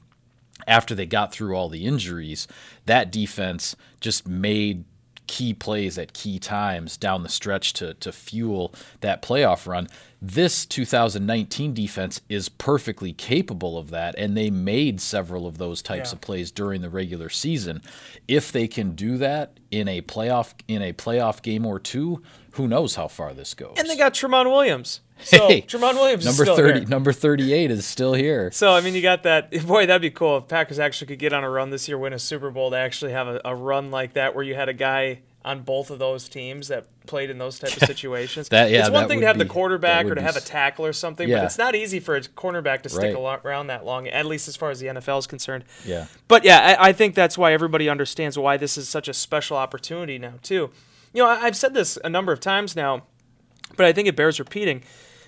after 0.67 0.95
they 0.95 1.07
got 1.07 1.33
through 1.33 1.55
all 1.55 1.69
the 1.69 1.85
injuries. 1.85 2.47
That 2.87 3.11
defense 3.11 3.77
just 4.01 4.29
made 4.29 4.85
key 5.27 5.55
plays 5.55 5.99
at 5.99 6.13
key 6.13 6.39
times 6.39 6.97
down 6.97 7.23
the 7.23 7.29
stretch 7.29 7.73
to, 7.75 7.95
to 7.95 8.13
fuel 8.13 8.75
that 9.01 9.23
playoff 9.23 9.67
run. 9.67 9.89
This 10.21 10.65
2019 10.67 11.75
defense 11.75 12.21
is 12.29 12.49
perfectly 12.49 13.13
capable 13.13 13.77
of 13.77 13.91
that, 13.91 14.15
and 14.17 14.37
they 14.37 14.51
made 14.51 15.01
several 15.01 15.47
of 15.47 15.59
those 15.59 15.83
types 15.83 16.11
yeah. 16.11 16.17
of 16.17 16.21
plays 16.21 16.51
during 16.51 16.81
the 16.81 16.91
regular 16.91 17.29
season. 17.29 17.83
If 18.27 18.51
they 18.51 18.67
can 18.67 18.93
do 18.93 19.19
that 19.19 19.59
in 19.71 19.89
a 19.89 20.01
playoff 20.01 20.55
in 20.69 20.83
a 20.83 20.93
playoff 20.93 21.43
game 21.43 21.67
or 21.67 21.79
two, 21.79 22.23
who 22.53 22.67
knows 22.67 22.95
how 22.95 23.09
far 23.09 23.35
this 23.35 23.55
goes? 23.55 23.75
And 23.77 23.89
they 23.89 23.97
got 23.97 24.15
Tramon 24.15 24.51
Williams. 24.51 25.01
So 25.19 25.49
hey, 25.49 25.63
Tramon 25.63 25.95
Williams 25.95 26.25
number 26.25 26.45
thirty, 26.45 26.81
here. 26.81 26.89
number 26.89 27.13
thirty-eight 27.13 27.71
is 27.71 27.87
still 27.87 28.13
here. 28.15 28.51
So 28.53 28.73
I 28.73 28.81
mean, 28.81 28.95
you 28.95 29.03
got 29.03 29.23
that. 29.25 29.51
Boy, 29.67 29.87
that'd 29.87 30.03
be 30.03 30.11
cool 30.11 30.39
if 30.39 30.49
Packers 30.49 30.79
actually 30.79 31.07
could 31.09 31.19
get 31.19 31.33
on 31.33 31.43
a 31.43 31.51
run 31.51 31.71
this 31.71 31.89
year, 31.89 31.97
win 31.99 32.13
a 32.13 32.19
Super 32.19 32.51
Bowl, 32.51 32.71
to 32.71 32.77
actually 32.77 33.13
have 33.13 33.27
a, 33.27 33.41
a 33.45 33.55
run 33.55 33.91
like 33.91 34.13
that, 34.13 34.35
where 34.35 34.45
you 34.45 34.55
had 34.55 34.69
a 34.69 34.75
guy 34.75 35.21
on 35.45 35.63
both 35.63 35.91
of 35.91 35.99
those 36.01 36.29
teams 36.29 36.69
that 36.69 36.87
played 37.07 37.31
in 37.31 37.39
those 37.39 37.59
type 37.61 37.71
of 37.77 37.83
situations. 37.87 38.49
That- 38.49 38.69
yeah, 38.71 38.81
it's 38.81 38.91
one 38.91 39.07
thing 39.09 39.21
to 39.21 39.27
have 39.27 39.39
be- 39.39 39.45
the 39.45 39.49
quarterback 39.49 40.05
or 40.07 40.11
to 40.11 40.15
be 40.17 40.23
have 40.23 40.37
a 40.37 40.41
tackle 40.41 40.85
or 40.85 40.93
something, 40.93 41.29
Yeah. 41.29 41.37
but 41.39 41.45
it's 41.45 41.57
not 41.59 41.75
easy 41.77 42.01
for 42.01 42.17
a 42.17 42.21
cornerback 42.21 42.83
to 42.83 42.89
stick 42.89 43.15
Right. 43.17 43.41
around 43.45 43.69
that 43.69 43.85
long, 43.85 44.09
at 44.09 44.27
least 44.27 44.49
as 44.49 44.57
far 44.57 44.71
as 44.71 44.81
the 44.81 44.89
NFL 44.89 45.21
is 45.21 45.29
concerned. 45.29 45.63
Yeah. 45.85 46.07
But 46.27 46.45
yeah, 46.45 46.77
I, 46.81 46.89
I 46.89 46.93
think 46.93 47.15
that's 47.15 47.39
why 47.39 47.53
everybody 47.53 47.89
understands 47.89 48.37
why 48.37 48.57
this 48.57 48.77
is 48.77 48.89
such 48.89 49.07
a 49.09 49.15
special 49.15 49.57
opportunity 49.57 50.19
now 50.19 50.35
too. 50.43 50.71
You 51.15 51.23
know, 51.23 51.29
I, 51.29 51.43
I've 51.45 51.57
said 51.57 51.75
this 51.75 51.97
a 52.03 52.09
number 52.11 52.33
of 52.33 52.41
times 52.41 52.75
now, 52.75 53.05
but 53.77 53.87
I 53.87 53.93
think 53.93 54.09
it 54.09 54.17
bears 54.17 54.41
repeating. 54.41 54.83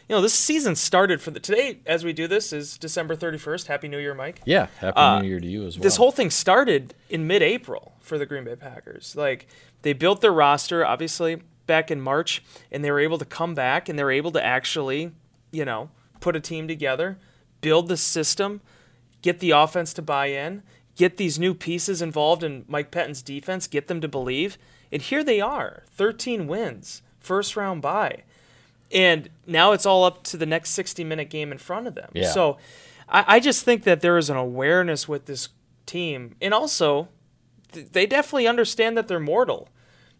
You 0.09 0.17
know, 0.17 0.23
this 0.23 0.33
season 0.33 0.75
started 0.75 1.21
for 1.21 1.31
the 1.31 1.39
today 1.39 1.81
as 1.85 2.03
we 2.03 2.15
do 2.15 2.27
this 2.27 2.51
is 2.51 2.79
December 2.79 3.15
31st. 3.15 3.67
Happy 3.67 3.89
New 3.89 3.99
Year, 3.99 4.15
Mike. 4.15 4.41
Yeah. 4.47 4.69
Happy 4.79 4.97
Uh, 4.97 5.21
New 5.21 5.29
Year 5.29 5.39
to 5.39 5.47
you 5.47 5.67
as 5.67 5.77
well. 5.77 5.83
This 5.83 5.97
whole 5.97 6.13
thing 6.13 6.31
started 6.31 6.95
in 7.11 7.27
mid-April 7.27 7.93
for 8.01 8.17
the 8.17 8.25
Green 8.25 8.45
Bay 8.45 8.57
Packers. 8.57 9.15
Like 9.15 9.47
they 9.83 9.93
built 9.93 10.23
their 10.23 10.33
roster 10.33 10.85
obviously 10.85 11.43
back 11.67 11.91
in 11.91 12.01
March 12.01 12.43
and 12.73 12.83
they 12.83 12.91
were 12.91 13.01
able 13.01 13.19
to 13.19 13.27
come 13.27 13.55
back 13.55 13.91
and 13.91 13.99
they 13.99 14.03
were 14.03 14.11
able 14.11 14.31
to 14.33 14.43
actually, 14.43 15.13
you 15.51 15.67
know, 15.67 15.91
put 16.21 16.35
a 16.35 16.41
team 16.41 16.67
together, 16.67 17.19
build 17.61 17.89
the 17.89 17.99
system, 17.99 18.63
get 19.21 19.41
the 19.41 19.51
offense 19.51 19.93
to 19.93 20.01
buy 20.01 20.27
in, 20.29 20.63
get 20.97 21.19
these 21.19 21.39
new 21.39 21.53
pieces 21.53 22.01
involved 22.01 22.43
in 22.43 22.65
Mike 22.67 22.91
Pettine's 22.91 23.21
defense, 23.21 23.67
get 23.67 23.89
them 23.89 24.01
to 24.01 24.09
believe. 24.09 24.57
And 24.91 25.03
here 25.03 25.23
they 25.23 25.43
are, 25.43 25.83
13 25.91 26.47
wins, 26.47 27.03
first 27.21 27.57
round 27.57 27.83
bye. 27.83 28.23
And 28.91 29.29
now 29.47 29.73
it's 29.73 29.85
all 29.87 30.05
up 30.05 30.25
to 30.25 30.37
the 30.37 30.47
next 30.47 30.71
60 30.71 31.05
minute 31.05 31.31
game 31.31 31.53
in 31.53 31.59
front 31.59 31.87
of 31.87 31.95
them. 31.95 32.11
Yeah. 32.15 32.31
So 32.31 32.59
I, 33.09 33.25
I 33.37 33.41
just 33.41 33.65
think 33.65 33.85
that 33.85 34.01
there 34.01 34.17
is 34.17 34.31
an 34.31 34.37
awareness 34.37 35.07
with 35.09 35.27
this 35.27 35.51
team. 35.87 36.35
And 36.41 36.55
also, 36.55 37.09
th- 37.73 37.89
they 37.93 38.07
definitely 38.07 38.47
understand 38.47 38.97
that 38.97 39.09
they're 39.09 39.21
mortal. 39.21 39.69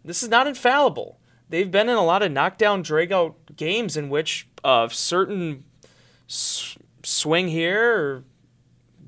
This 0.03 0.23
is 0.23 0.29
not 0.29 0.47
infallible. 0.47 1.19
They've 1.49 1.69
been 1.69 1.89
in 1.89 1.95
a 1.95 2.05
lot 2.05 2.21
of 2.21 2.31
knockdown, 2.31 2.83
drag 2.83 3.11
out 3.11 3.35
games 3.55 3.97
in 3.97 4.09
which 4.09 4.47
a 4.63 4.89
certain 4.91 5.63
s- 6.27 6.77
swing 7.03 7.47
here 7.47 7.95
or 7.95 8.23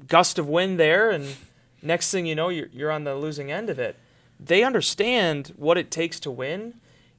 gust 0.07 0.39
of 0.39 0.49
wind 0.49 0.79
there, 0.79 1.11
and 1.11 1.35
next 1.81 2.11
thing 2.11 2.25
you 2.25 2.35
know, 2.35 2.49
you're, 2.49 2.67
you're 2.73 2.91
on 2.91 3.03
the 3.03 3.15
losing 3.15 3.51
end 3.51 3.69
of 3.69 3.79
it. 3.79 3.95
They 4.39 4.63
understand 4.63 5.53
what 5.55 5.77
it 5.77 5.91
takes 5.91 6.19
to 6.21 6.31
win, 6.31 6.75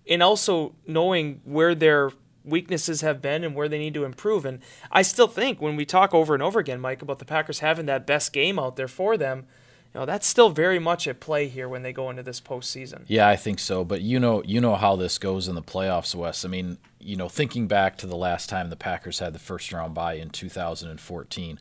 and 0.09 0.23
also 0.23 0.75
knowing 0.87 1.41
where 1.45 1.75
their 1.75 2.11
weaknesses 2.45 3.01
have 3.01 3.23
been 3.23 3.45
and 3.45 3.55
where 3.55 3.69
they 3.69 3.79
need 3.79 3.95
to 3.95 4.05
improve. 4.05 4.45
And 4.45 4.61
I 4.91 5.03
still 5.03 5.29
think 5.29 5.61
when 5.61 5.77
we 5.77 5.85
talk 5.85 6.13
over 6.15 6.35
and 6.35 6.43
over 6.43 6.59
again, 6.61 6.81
Mike, 6.81 7.03
about 7.03 7.19
the 7.19 7.25
Packers 7.25 7.61
having 7.61 7.87
that 7.87 8.07
best 8.07 8.33
game 8.33 8.59
out 8.59 8.77
there 8.77 8.89
for 8.89 9.17
them, 9.17 9.47
you 9.95 10.01
know, 10.01 10.07
that's 10.07 10.27
still 10.27 10.49
very 10.49 10.79
much 10.79 11.07
at 11.07 11.21
play 11.21 11.49
here 11.49 11.69
when 11.69 11.83
they 11.83 11.93
go 11.93 12.09
into 12.09 12.23
this 12.23 12.41
postseason. 12.41 13.03
Yeah, 13.09 13.29
I 13.29 13.37
think 13.37 13.59
so. 13.59 13.85
But 13.85 14.01
you 14.01 14.19
know, 14.19 14.43
you 14.45 14.61
know 14.61 14.75
how 14.75 14.97
this 14.97 15.19
goes 15.19 15.49
in 15.49 15.55
the 15.55 15.63
playoffs, 15.63 16.15
Wes. 16.15 16.45
I 16.45 16.49
mean, 16.49 16.79
you 16.99 17.17
know, 17.17 17.29
thinking 17.29 17.69
back 17.69 17.99
to 17.99 18.07
the 18.07 18.17
last 18.17 18.49
time 18.49 18.71
the 18.71 18.77
Packers 18.77 19.19
had 19.19 19.35
the 19.35 19.39
first 19.39 19.71
round 19.73 19.93
bye 19.93 20.15
in 20.15 20.31
2014. 20.31 21.61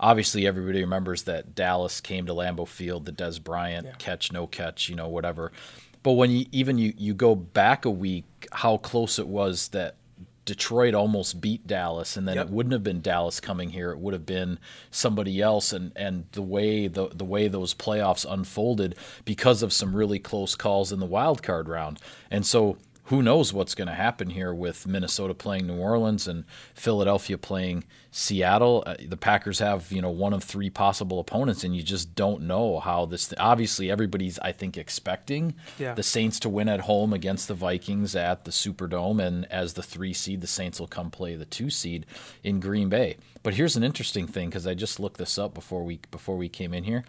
Obviously, 0.00 0.46
everybody 0.46 0.80
remembers 0.80 1.22
that 1.24 1.54
Dallas 1.54 2.00
came 2.00 2.26
to 2.26 2.32
Lambeau 2.32 2.66
Field, 2.66 3.04
the 3.04 3.12
Dez 3.12 3.42
Bryant 3.42 3.86
Yeah. 3.86 3.92
catch, 3.98 4.32
no 4.32 4.46
catch, 4.46 4.88
you 4.88 4.94
know, 4.96 5.08
whatever. 5.08 5.52
But 6.02 6.12
when 6.12 6.30
you 6.30 6.46
even 6.52 6.78
you 6.78 6.94
you 6.96 7.14
go 7.14 7.34
back 7.34 7.84
a 7.84 7.90
week, 7.90 8.24
how 8.52 8.76
close 8.76 9.18
it 9.18 9.26
was 9.28 9.68
that 9.68 9.96
Detroit 10.48 10.94
almost 10.94 11.42
beat 11.42 11.66
Dallas, 11.66 12.16
and 12.16 12.26
then 12.26 12.36
Yep. 12.36 12.46
it 12.46 12.52
wouldn't 12.52 12.72
have 12.72 12.82
been 12.82 13.02
Dallas 13.02 13.38
coming 13.38 13.68
here. 13.68 13.90
It 13.90 13.98
would 13.98 14.14
have 14.14 14.24
been 14.24 14.58
somebody 14.90 15.42
else, 15.42 15.74
and 15.74 15.92
and 15.94 16.24
the 16.32 16.40
way 16.40 16.88
the 16.88 17.08
the 17.08 17.24
way 17.26 17.48
those 17.48 17.74
playoffs 17.74 18.24
unfolded 18.26 18.94
because 19.26 19.62
of 19.62 19.74
some 19.74 19.94
really 19.94 20.18
close 20.18 20.54
calls 20.54 20.90
in 20.90 21.00
the 21.00 21.06
wild 21.06 21.42
card 21.42 21.68
round, 21.68 21.98
and 22.30 22.46
so. 22.46 22.78
Who 23.08 23.22
knows 23.22 23.54
what's 23.54 23.74
going 23.74 23.88
to 23.88 23.94
happen 23.94 24.28
here 24.28 24.52
with 24.52 24.86
Minnesota 24.86 25.32
playing 25.32 25.66
New 25.66 25.78
Orleans 25.78 26.28
and 26.28 26.44
Philadelphia 26.74 27.38
playing 27.38 27.84
Seattle? 28.10 28.82
Uh, 28.86 28.96
the 29.02 29.16
Packers 29.16 29.60
have, 29.60 29.90
you 29.90 30.02
know, 30.02 30.10
one 30.10 30.34
of 30.34 30.44
three 30.44 30.68
possible 30.68 31.18
opponents, 31.18 31.64
and 31.64 31.74
you 31.74 31.82
just 31.82 32.14
don't 32.14 32.42
know 32.42 32.80
how 32.80 33.06
this. 33.06 33.32
Obviously, 33.38 33.90
everybody's, 33.90 34.38
I 34.40 34.52
think, 34.52 34.76
expecting 34.76 35.54
Yeah. 35.78 35.94
the 35.94 36.02
Saints 36.02 36.38
to 36.40 36.50
win 36.50 36.68
at 36.68 36.80
home 36.80 37.14
against 37.14 37.48
the 37.48 37.54
Vikings 37.54 38.14
at 38.14 38.44
the 38.44 38.50
Superdome, 38.50 39.24
and 39.26 39.50
as 39.50 39.72
the 39.72 39.82
three 39.82 40.12
seed, 40.12 40.42
the 40.42 40.46
Saints 40.46 40.78
will 40.78 40.86
come 40.86 41.10
play 41.10 41.34
the 41.34 41.46
two 41.46 41.70
seed 41.70 42.04
in 42.44 42.60
Green 42.60 42.90
Bay. 42.90 43.16
But 43.42 43.54
here's 43.54 43.76
an 43.76 43.84
interesting 43.84 44.26
thing 44.26 44.50
because 44.50 44.66
I 44.66 44.74
just 44.74 45.00
looked 45.00 45.16
this 45.16 45.38
up 45.38 45.54
before 45.54 45.82
we 45.82 46.00
before 46.10 46.36
we 46.36 46.50
came 46.50 46.74
in 46.74 46.84
here. 46.84 47.04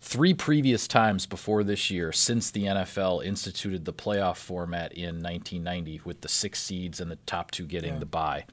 Three 0.00 0.32
previous 0.32 0.86
times 0.86 1.26
before 1.26 1.64
this 1.64 1.90
year, 1.90 2.12
since 2.12 2.50
the 2.50 2.64
NFL 2.64 3.24
instituted 3.24 3.84
the 3.84 3.92
playoff 3.92 4.36
format 4.36 4.92
in 4.92 5.16
1990, 5.22 6.02
with 6.04 6.20
the 6.20 6.28
six 6.28 6.62
seeds 6.62 7.00
and 7.00 7.10
the 7.10 7.16
top 7.26 7.50
two 7.50 7.66
getting 7.66 7.94
Yeah. 7.94 7.98
the 8.00 8.06
bye, 8.06 8.44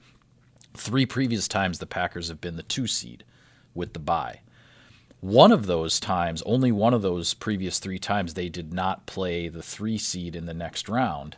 three 0.74 1.06
previous 1.06 1.48
times 1.48 1.78
the 1.80 1.86
Packers 1.86 2.30
have 2.30 2.42
been 2.42 2.56
the 2.56 2.64
two 2.64 2.88
seed 2.88 3.24
with 3.76 3.94
the 3.94 4.00
bye. 4.00 4.42
One 5.22 5.52
of 5.52 5.66
those 5.66 6.00
times, 6.00 6.42
only 6.46 6.72
one 6.72 6.94
of 6.94 7.02
those 7.02 7.34
previous 7.34 7.80
three 7.80 8.00
times, 8.00 8.34
they 8.34 8.50
did 8.50 8.74
not 8.74 9.06
play 9.06 9.48
the 9.48 9.64
three 9.64 9.98
seed 9.98 10.36
in 10.36 10.46
the 10.46 10.54
next 10.54 10.90
round. 10.90 11.38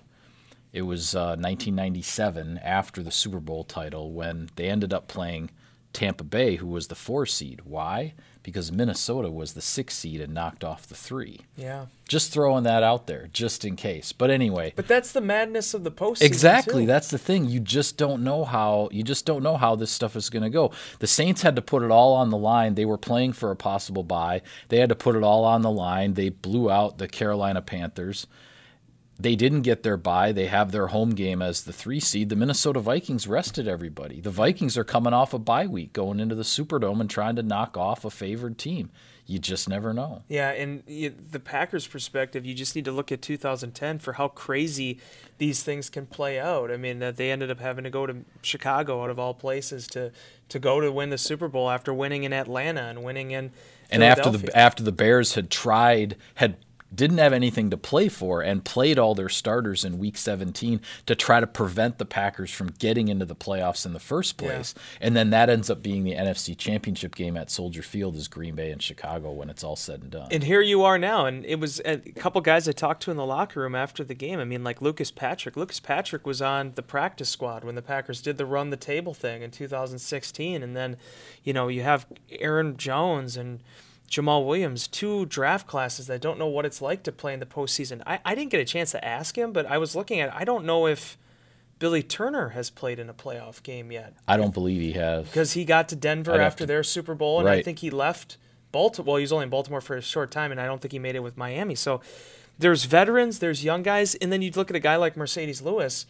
It 0.74 0.82
was 0.84 1.16
uh, 1.16 1.36
1997 1.40 2.58
after 2.60 3.02
the 3.04 3.12
Super 3.12 3.40
Bowl 3.40 3.64
title 3.64 4.12
when 4.12 4.50
they 4.56 4.70
ended 4.70 4.94
up 4.94 5.08
playing 5.08 5.52
Tampa 5.94 6.24
Bay, 6.24 6.56
who 6.58 6.68
was 6.68 6.88
the 6.88 6.96
four 6.96 7.26
seed. 7.26 7.62
Why? 7.64 8.14
Because 8.48 8.72
Minnesota 8.72 9.30
was 9.30 9.52
the 9.56 9.62
six 9.62 9.94
seed 9.94 10.22
and 10.22 10.34
knocked 10.34 10.64
off 10.64 10.88
the 10.88 10.96
three. 10.96 11.42
Yeah. 11.58 11.88
Just 12.08 12.32
throwing 12.32 12.64
that 12.64 12.82
out 12.82 13.06
there, 13.06 13.28
just 13.34 13.66
in 13.66 13.76
case. 13.76 14.14
But 14.14 14.30
anyway, 14.30 14.72
But 14.74 14.88
that's 14.88 15.12
the 15.12 15.20
madness 15.20 15.74
of 15.74 15.84
the 15.84 15.92
postseason. 15.92 16.22
Exactly. 16.22 16.84
too. 16.84 16.88
That's 16.88 17.10
the 17.10 17.18
thing. 17.18 17.50
You 17.50 17.60
just 17.60 17.98
don't 17.98 18.24
know 18.24 18.46
how 18.46 18.88
you 18.94 19.04
just 19.04 19.26
don't 19.26 19.44
know 19.44 19.58
how 19.58 19.76
this 19.76 19.92
stuff 19.92 20.16
is 20.16 20.30
going 20.30 20.44
to 20.44 20.50
go. 20.50 20.72
The 21.00 21.08
Saints 21.08 21.42
had 21.42 21.58
to 21.58 21.62
put 21.62 21.84
it 21.84 21.92
all 21.92 22.14
on 22.14 22.30
the 22.30 22.38
line. 22.38 22.76
They 22.76 22.86
were 22.86 22.98
playing 22.98 23.34
for 23.34 23.52
a 23.52 23.56
possible 23.58 24.04
bye. 24.04 24.42
They 24.70 24.78
had 24.80 24.88
to 24.88 24.96
put 24.96 25.18
it 25.18 25.24
all 25.24 25.44
on 25.44 25.62
the 25.62 25.70
line. 25.70 26.14
They 26.14 26.30
blew 26.30 26.72
out 26.72 27.00
the 27.00 27.10
Carolina 27.10 27.62
Panthers. 27.62 28.28
They 29.20 29.36
didn't 29.36 29.64
get 29.64 29.84
their 29.84 29.98
bye. 29.98 30.32
They 30.32 30.46
have 30.46 30.72
their 30.72 30.88
home 30.88 31.12
game 31.12 31.42
as 31.42 31.64
the 31.64 31.74
3 31.74 32.00
seed. 32.00 32.30
The 32.30 32.36
Minnesota 32.36 32.80
Vikings 32.80 33.28
rested 33.28 33.68
everybody. 33.68 34.22
The 34.22 34.30
Vikings 34.30 34.78
are 34.78 34.84
coming 34.84 35.14
off 35.14 35.34
a 35.34 35.40
bye 35.40 35.66
week 35.66 35.94
going 35.94 36.20
into 36.20 36.36
the 36.36 36.44
Superdome 36.44 37.02
and 37.02 37.10
trying 37.10 37.36
to 37.38 37.44
knock 37.44 37.76
off 37.76 38.06
a 38.06 38.12
favored 38.12 38.58
team. 38.58 38.92
You 39.30 39.40
just 39.40 39.68
never 39.68 39.94
know. 39.94 40.24
Yeah, 40.30 40.52
and 40.52 40.84
the 40.86 41.42
Packers' 41.42 41.86
perspective, 41.86 42.46
you 42.46 42.54
just 42.54 42.78
need 42.78 42.86
to 42.86 42.94
look 42.94 43.12
at 43.12 43.22
2010 43.22 44.00
for 44.00 44.14
how 44.14 44.30
crazy 44.30 45.00
these 45.38 45.64
things 45.64 45.90
can 45.90 46.06
play 46.06 46.40
out. 46.40 46.72
I 46.72 46.78
mean, 46.78 47.00
that 47.00 47.18
they 47.18 47.30
ended 47.30 47.52
up 47.52 47.60
having 47.60 47.84
to 47.84 47.90
go 47.90 48.08
to 48.08 48.24
Chicago 48.42 49.04
out 49.04 49.10
of 49.10 49.20
all 49.20 49.34
places 49.34 49.86
to 49.88 50.14
to 50.48 50.60
go 50.60 50.80
to 50.80 50.90
win 50.94 51.10
the 51.10 51.18
Super 51.18 51.50
Bowl 51.50 51.70
after 51.70 51.94
winning 51.94 52.24
in 52.24 52.32
Atlanta 52.32 52.84
and 52.84 53.04
winning 53.04 53.32
in 53.32 53.52
and 53.92 54.02
after 54.02 54.30
the 54.30 54.58
after 54.58 54.82
the 54.82 54.94
Bears 54.94 55.36
had 55.36 55.50
tried 55.50 56.16
had 56.36 56.56
didn't 56.94 57.18
have 57.18 57.34
anything 57.34 57.70
to 57.70 57.78
play 57.78 58.08
for 58.08 58.42
and 58.42 58.64
played 58.64 58.98
all 58.98 59.14
their 59.14 59.28
starters 59.30 59.84
in 59.84 59.98
week 60.00 60.18
17 60.18 60.80
to 61.06 61.16
try 61.16 61.40
to 61.40 61.48
prevent 61.48 61.98
the 61.98 62.06
Packers 62.06 62.50
from 62.52 62.68
getting 62.80 63.08
into 63.10 63.26
the 63.26 63.36
playoffs 63.36 63.86
in 63.86 63.94
the 63.94 64.00
first 64.00 64.42
Yeah. 64.42 64.48
place. 64.50 64.74
And 65.02 65.16
then 65.16 65.30
that 65.32 65.50
ends 65.50 65.70
up 65.70 65.84
being 65.84 66.04
the 66.04 66.14
NFC 66.16 66.56
Championship 66.58 67.14
game 67.16 67.36
at 67.36 67.52
Soldier 67.52 67.82
Field 67.82 68.16
is 68.16 68.28
Green 68.28 68.56
Bay 68.56 68.72
and 68.72 68.82
Chicago 68.82 69.32
when 69.32 69.50
it's 69.50 69.64
all 69.64 69.76
said 69.76 70.02
and 70.02 70.12
done. 70.12 70.28
And 70.32 70.44
here 70.44 70.62
you 70.62 70.84
are 70.84 70.98
now, 70.98 71.26
and 71.26 71.46
it 71.46 71.60
was 71.60 71.82
a 71.86 71.98
couple 71.98 72.40
guys 72.42 72.68
I 72.68 72.72
talked 72.72 73.04
to 73.04 73.12
in 73.12 73.18
the 73.18 73.26
locker 73.26 73.60
room 73.62 73.76
after 73.76 74.04
the 74.04 74.16
game. 74.16 74.40
I 74.40 74.46
mean, 74.46 74.64
like 74.64 74.82
Lucas 74.82 75.12
Patrick. 75.12 75.58
Lucas 75.58 75.80
Patrick 75.80 76.26
was 76.26 76.42
on 76.42 76.72
the 76.76 76.84
practice 76.84 77.30
squad 77.30 77.64
when 77.64 77.76
the 77.76 77.82
Packers 77.82 78.22
did 78.22 78.38
the 78.38 78.46
run 78.46 78.70
the 78.70 78.78
table 78.78 79.14
thing 79.14 79.42
in 79.42 79.52
2016, 79.52 80.64
and 80.64 80.76
then, 80.76 80.98
you 81.44 81.54
know, 81.54 81.68
you 81.68 81.82
have 81.84 82.06
Aaron 82.32 82.78
Jones 82.78 83.36
and 83.38 83.60
Jamaal 84.10 84.46
Williams, 84.46 84.88
two 84.88 85.26
draft 85.26 85.68
classes 85.68 86.08
that 86.08 86.22
don't 86.22 86.40
know 86.40 86.48
what 86.48 86.66
it's 86.66 86.82
like 86.82 87.04
to 87.04 87.12
play 87.12 87.34
in 87.34 87.40
the 87.40 87.46
postseason. 87.46 88.02
I, 88.08 88.20
I 88.24 88.36
didn't 88.36 88.52
get 88.52 88.62
a 88.62 88.66
chance 88.66 88.92
to 88.92 89.04
ask 89.04 89.38
him, 89.38 89.52
but 89.52 89.66
I 89.66 89.78
was 89.78 89.96
looking 89.96 90.20
at. 90.20 90.34
I 90.34 90.46
don't 90.46 90.66
know 90.66 90.88
if 90.88 91.18
Billy 91.80 92.02
Turner 92.02 92.50
has 92.50 92.70
played 92.70 93.00
in 93.00 93.10
a 93.10 93.14
playoff 93.14 93.62
game 93.62 93.92
yet 93.92 94.16
I 94.28 94.38
don't 94.38 94.54
believe 94.54 94.82
he 94.82 94.94
has. 94.94 95.26
because 95.28 95.52
he 95.54 95.66
got 95.66 95.90
to 95.90 95.96
Denver 95.96 96.34
I'd 96.34 96.40
after 96.40 96.64
to- 96.64 96.66
their 96.66 96.84
Super 96.84 97.16
Bowl, 97.16 97.40
and 97.40 97.50
I 97.50 97.62
think 97.62 97.80
he 97.80 97.90
left 97.90 98.38
Baltimore. 98.72 99.14
Well, 99.14 99.18
he 99.18 99.22
was 99.24 99.32
only 99.34 99.44
in 99.44 99.50
Baltimore 99.50 99.82
for 99.82 99.98
a 99.98 100.02
short 100.02 100.32
time, 100.32 100.52
and 100.52 100.60
I 100.62 100.66
don't 100.66 100.82
think 100.82 100.92
he 100.94 101.00
made 101.00 101.16
it 101.16 101.24
with 101.24 101.38
Miami. 101.38 101.76
So 101.76 102.02
there's 102.58 102.86
veterans, 102.86 103.40
there's 103.40 103.64
young 103.64 103.84
guys, 103.84 104.16
and 104.16 104.32
then 104.32 104.42
you'd 104.42 104.56
look 104.58 104.70
at 104.70 104.76
a 104.76 104.80
guy 104.80 104.96
like 104.96 105.16
Marcedes 105.16 105.62
Lewis 105.62 106.06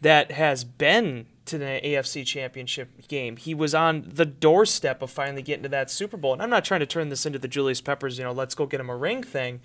that 0.00 0.32
has 0.32 0.64
been 0.64 1.26
to 1.46 1.58
the 1.58 1.80
AFC 1.82 2.24
Championship 2.24 3.08
game. 3.08 3.36
He 3.36 3.54
was 3.54 3.74
on 3.74 4.04
the 4.06 4.24
doorstep 4.24 5.02
of 5.02 5.10
finally 5.10 5.42
getting 5.42 5.64
to 5.64 5.68
that 5.70 5.90
Super 5.90 6.16
Bowl. 6.16 6.32
And 6.32 6.42
I'm 6.42 6.50
not 6.50 6.64
trying 6.64 6.80
to 6.80 6.86
turn 6.86 7.08
this 7.08 7.26
into 7.26 7.38
the 7.38 7.48
Julius 7.48 7.80
Peppers, 7.80 8.18
you 8.18 8.24
know, 8.24 8.32
let's 8.32 8.54
go 8.54 8.66
get 8.66 8.80
him 8.80 8.90
a 8.90 8.96
ring 8.96 9.22
thing. 9.22 9.60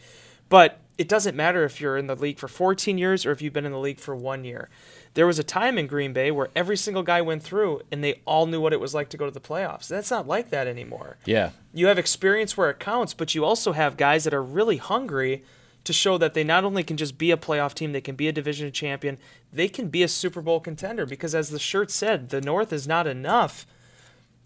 But 0.50 0.80
it 0.98 1.10
doesn't 1.10 1.36
matter 1.36 1.64
if 1.64 1.82
you're 1.82 1.98
in 1.98 2.08
the 2.08 2.16
league 2.16 2.38
for 2.38 2.48
14 2.48 2.98
years 2.98 3.26
or 3.26 3.32
if 3.32 3.42
you've 3.42 3.54
been 3.54 3.66
in 3.66 3.72
the 3.72 3.80
league 3.80 4.00
for 4.00 4.16
one 4.16 4.44
year. 4.44 4.70
There 5.14 5.28
was 5.28 5.40
a 5.40 5.44
time 5.44 5.78
in 5.78 5.88
Green 5.88 6.14
Bay 6.14 6.32
where 6.32 6.50
every 6.56 6.78
single 6.78 7.04
guy 7.04 7.22
went 7.22 7.44
through 7.44 7.82
and 7.92 8.04
they 8.04 8.22
all 8.26 8.46
knew 8.46 8.62
what 8.62 8.74
it 8.74 8.80
was 8.80 8.94
like 8.94 9.10
to 9.10 9.18
go 9.18 9.26
to 9.26 9.32
the 9.32 9.40
playoffs. 9.40 9.88
That's 9.88 10.12
not 10.12 10.28
like 10.28 10.50
that 10.50 10.68
anymore. 10.68 11.18
Yeah. 11.26 11.52
You 11.74 11.88
have 11.88 11.98
experience 11.98 12.58
where 12.58 12.70
it 12.70 12.80
counts, 12.80 13.14
but 13.14 13.36
you 13.36 13.44
also 13.44 13.74
have 13.74 13.98
guys 13.98 14.24
that 14.24 14.34
are 14.34 14.44
really 14.44 14.78
hungry 14.78 15.44
to 15.86 15.94
show 15.94 16.18
that 16.18 16.34
they 16.34 16.44
not 16.44 16.64
only 16.64 16.84
can 16.84 16.98
just 16.98 17.18
be 17.18 17.32
a 17.32 17.38
playoff 17.38 17.74
team, 17.74 17.92
they 17.92 18.02
can 18.02 18.16
be 18.16 18.28
a 18.28 18.34
division 18.34 18.72
champion, 18.72 19.18
they 19.54 19.70
can 19.70 19.88
be 19.88 20.04
a 20.04 20.08
Super 20.08 20.42
Bowl 20.42 20.60
contender 20.60 21.06
because 21.06 21.34
as 21.34 21.50
the 21.50 21.60
shirt 21.60 21.90
said, 21.90 22.30
the 22.30 22.42
North 22.42 22.74
is 22.74 22.88
not 22.88 23.08
enough. 23.08 23.66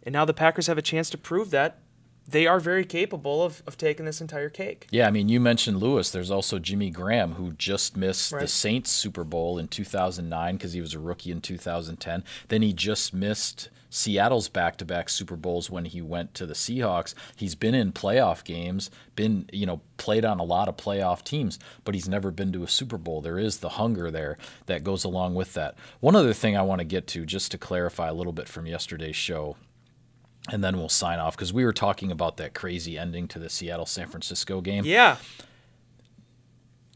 And 0.04 0.14
now 0.14 0.26
the 0.26 0.34
Packers 0.34 0.68
have 0.68 0.78
a 0.78 0.84
chance 0.84 1.10
to 1.10 1.18
prove 1.18 1.50
that 1.52 1.80
they 2.30 2.46
are 2.48 2.60
very 2.60 2.86
capable 2.86 3.44
of, 3.44 3.64
of 3.66 3.78
taking 3.78 4.06
this 4.06 4.22
entire 4.22 4.50
cake. 4.50 4.88
Yeah, 4.92 5.08
I 5.08 5.12
mean, 5.12 5.30
you 5.30 5.40
mentioned 5.40 5.78
Lewis. 5.78 6.12
There's 6.12 6.32
also 6.32 6.60
Jimmy 6.60 6.90
Graham, 6.90 7.34
who 7.34 7.54
just 7.54 7.98
missed 7.98 8.32
Right. 8.32 8.42
the 8.42 8.48
Saints 8.48 8.92
Super 8.92 9.24
Bowl 9.24 9.58
in 9.58 9.68
2009 9.68 10.56
because 10.56 10.74
he 10.74 10.82
was 10.82 10.94
a 10.94 11.00
rookie 11.00 11.32
in 11.32 11.42
2010. 11.42 12.24
Then 12.50 12.62
he 12.62 12.74
just 12.74 13.14
missed 13.14 13.70
Seattle's 13.90 14.50
back-to-back 14.50 15.10
Super 15.10 15.36
Bowls 15.36 15.72
when 15.72 15.86
he 15.86 16.00
went 16.02 16.36
to 16.36 16.46
the 16.46 16.54
Seahawks. 16.54 17.16
He's 17.36 17.56
been 17.56 17.74
in 17.74 17.92
playoff 17.92 18.44
games, 18.44 18.92
been 19.16 19.50
you 19.52 19.66
know 19.66 19.82
played 19.98 20.24
on 20.26 20.40
a 20.40 20.44
lot 20.44 20.68
of 20.68 20.78
playoff 20.78 21.24
teams, 21.24 21.58
but 21.84 21.96
he's 21.96 22.08
never 22.08 22.30
been 22.30 22.52
to 22.54 22.64
a 22.64 22.68
Super 22.68 23.00
Bowl. 23.00 23.22
There 23.22 23.40
is 23.40 23.58
the 23.58 23.70
hunger 23.70 24.12
there 24.12 24.38
that 24.68 24.84
goes 24.84 25.04
along 25.04 25.34
with 25.34 25.56
that. 25.56 25.76
One 26.02 26.16
other 26.16 26.34
thing 26.34 26.56
I 26.56 26.62
want 26.62 26.80
to 26.80 26.86
get 26.86 27.08
to, 27.08 27.26
just 27.26 27.50
to 27.52 27.58
clarify 27.58 28.10
a 28.10 28.14
little 28.14 28.34
bit 28.34 28.48
from 28.48 28.68
yesterday's 28.68 29.16
show 29.16 29.58
and 30.52 30.64
then 30.64 30.78
we'll 30.78 30.90
sign 30.90 31.20
off 31.20 31.36
because 31.36 31.52
we 31.54 31.64
were 31.66 31.74
talking 31.74 32.12
about 32.12 32.38
that 32.38 32.54
crazy 32.54 32.98
ending 32.98 33.28
to 33.30 33.40
the 33.40 33.50
Seattle 33.50 33.86
San 33.86 34.08
Francisco 34.08 34.62
game. 34.62 34.86
Yeah. 34.86 35.18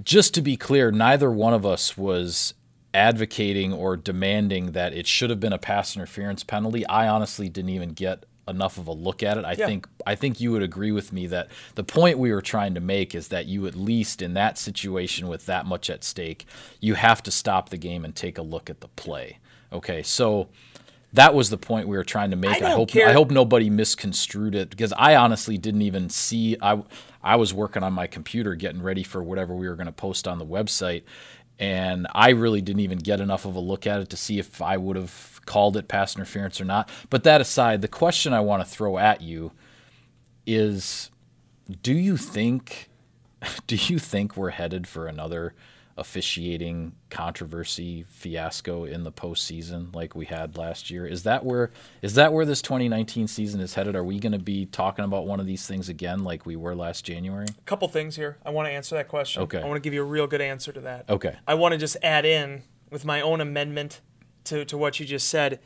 Just 0.04 0.34
to 0.34 0.42
be 0.42 0.58
clear, 0.58 0.92
neither 0.92 1.30
one 1.32 1.54
of 1.54 1.66
us 1.66 1.98
was 1.98 2.54
advocating 2.94 3.72
or 3.74 3.96
demanding 3.96 4.72
that 4.74 4.94
it 4.94 5.08
should 5.08 5.30
have 5.30 5.40
been 5.40 5.54
a 5.54 5.58
pass 5.58 5.96
interference 5.96 6.44
penalty. 6.44 6.86
I 6.88 7.08
honestly 7.08 7.50
didn't 7.50 7.70
even 7.70 7.90
get 7.94 8.26
enough 8.48 8.78
of 8.78 8.88
a 8.88 8.92
look 8.92 9.24
at 9.24 9.38
it. 9.38 9.46
I 9.46 9.54
Yeah. 9.54 9.68
think 9.68 9.88
I 10.06 10.16
think 10.16 10.42
you 10.42 10.52
would 10.52 10.64
agree 10.64 10.92
with 10.92 11.14
me 11.14 11.28
that 11.28 11.48
the 11.76 11.84
point 11.84 12.18
we 12.20 12.34
were 12.34 12.42
trying 12.42 12.74
to 12.74 12.82
make 12.82 13.16
is 13.16 13.30
that 13.30 13.46
you 13.46 13.66
at 13.68 13.76
least 13.76 14.22
in 14.22 14.34
that 14.34 14.58
situation 14.58 15.30
with 15.30 15.46
that 15.46 15.66
much 15.66 15.90
at 15.90 16.04
stake, 16.04 16.46
you 16.82 16.96
have 16.96 17.24
to 17.24 17.32
stop 17.32 17.70
the 17.70 17.78
game 17.78 18.04
and 18.04 18.14
take 18.14 18.38
a 18.38 18.42
look 18.42 18.70
at 18.70 18.82
the 18.82 18.90
play. 18.90 19.38
Okay? 19.72 20.04
So 20.04 20.50
that 21.14 21.34
was 21.34 21.50
the 21.50 21.58
point 21.58 21.88
we 21.88 21.96
were 21.96 22.04
trying 22.04 22.32
to 22.32 22.36
make. 22.36 22.62
I 22.62 22.72
I, 22.72 22.72
hope 22.72 22.90
care- 22.90 23.08
I 23.08 23.14
hope 23.14 23.32
nobody 23.32 23.70
misconstrued 23.70 24.56
it 24.56 24.70
because 24.70 24.94
I 24.94 25.16
honestly 25.16 25.58
didn't 25.58 25.84
even 25.84 26.10
see 26.10 26.58
I 26.62 26.84
I 27.24 27.36
was 27.36 27.54
working 27.54 27.84
on 27.84 27.94
my 27.94 28.08
computer 28.08 28.56
getting 28.56 28.82
ready 28.82 29.04
for 29.04 29.24
whatever 29.24 29.56
we 29.56 29.68
were 29.68 29.76
going 29.76 29.88
to 29.88 29.92
post 29.94 30.28
on 30.28 30.40
the 30.40 30.46
website 30.46 31.04
and 31.60 32.08
I 32.14 32.32
really 32.32 32.62
didn't 32.62 32.82
even 32.82 32.98
get 32.98 33.22
enough 33.22 33.46
of 33.46 33.56
a 33.56 33.60
look 33.60 33.86
at 33.86 34.02
it 34.02 34.10
to 34.10 34.18
see 34.18 34.40
if 34.40 34.62
I 34.62 34.78
would 34.78 34.96
have 34.96 35.40
called 35.46 35.78
it 35.78 35.88
pass 35.88 36.16
interference 36.16 36.60
or 36.60 36.66
not. 36.66 36.90
But 37.10 37.24
that 37.24 37.42
aside, 37.42 37.82
the 37.82 37.88
question 37.88 38.34
I 38.34 38.40
want 38.40 38.64
to 38.64 38.70
throw 38.70 38.98
at 38.98 39.22
you 39.22 39.52
is 40.46 41.10
do 41.82 41.94
you 41.94 42.18
think 42.18 42.90
do 43.68 43.76
you 43.76 44.00
think 44.00 44.36
we're 44.36 44.50
headed 44.50 44.88
for 44.88 45.08
another 45.08 45.54
officiating 45.96 46.94
controversy 47.10 48.04
fiasco 48.10 48.84
in 48.84 49.04
the 49.04 49.12
postseason 49.12 49.94
like 49.94 50.16
we 50.16 50.26
had 50.26 50.58
last 50.58 50.90
year? 50.90 51.06
Is 51.06 51.24
that 51.24 51.46
where 51.46 51.72
is 52.02 52.16
that 52.16 52.34
where 52.34 52.46
this 52.46 52.62
2019 52.62 53.28
season 53.28 53.60
is 53.62 53.76
headed? 53.76 53.96
Are 53.96 54.04
we 54.04 54.20
going 54.20 54.32
to 54.32 54.40
be 54.40 54.66
talking 54.66 55.06
about 55.06 55.28
one 55.28 55.40
of 55.40 55.46
these 55.46 55.68
things 55.68 55.90
again 55.90 56.24
like 56.24 56.46
we 56.46 56.56
were 56.56 56.76
last 56.76 57.06
January? 57.06 57.46
A 57.46 57.62
couple 57.66 57.88
things 57.88 58.16
here. 58.16 58.38
I 58.46 58.50
want 58.50 58.68
to 58.68 58.72
answer 58.72 58.96
that 58.96 59.08
question. 59.08 59.44
Okay. 59.44 59.62
I 59.62 59.66
want 59.66 59.76
to 59.76 59.82
give 59.82 59.94
you 59.94 60.02
a 60.02 60.06
real 60.06 60.28
good 60.28 60.42
answer 60.42 60.72
to 60.72 60.82
that. 60.82 61.10
Okay. 61.10 61.38
I 61.48 61.54
want 61.54 61.74
to 61.74 61.78
just 61.78 61.98
add 62.02 62.26
in 62.26 62.64
with 62.90 63.06
my 63.06 63.22
own 63.22 63.42
amendment 63.42 64.02
to, 64.46 64.66
to 64.66 64.78
what 64.78 65.00
you 65.00 65.06
just 65.06 65.28
said. 65.28 65.60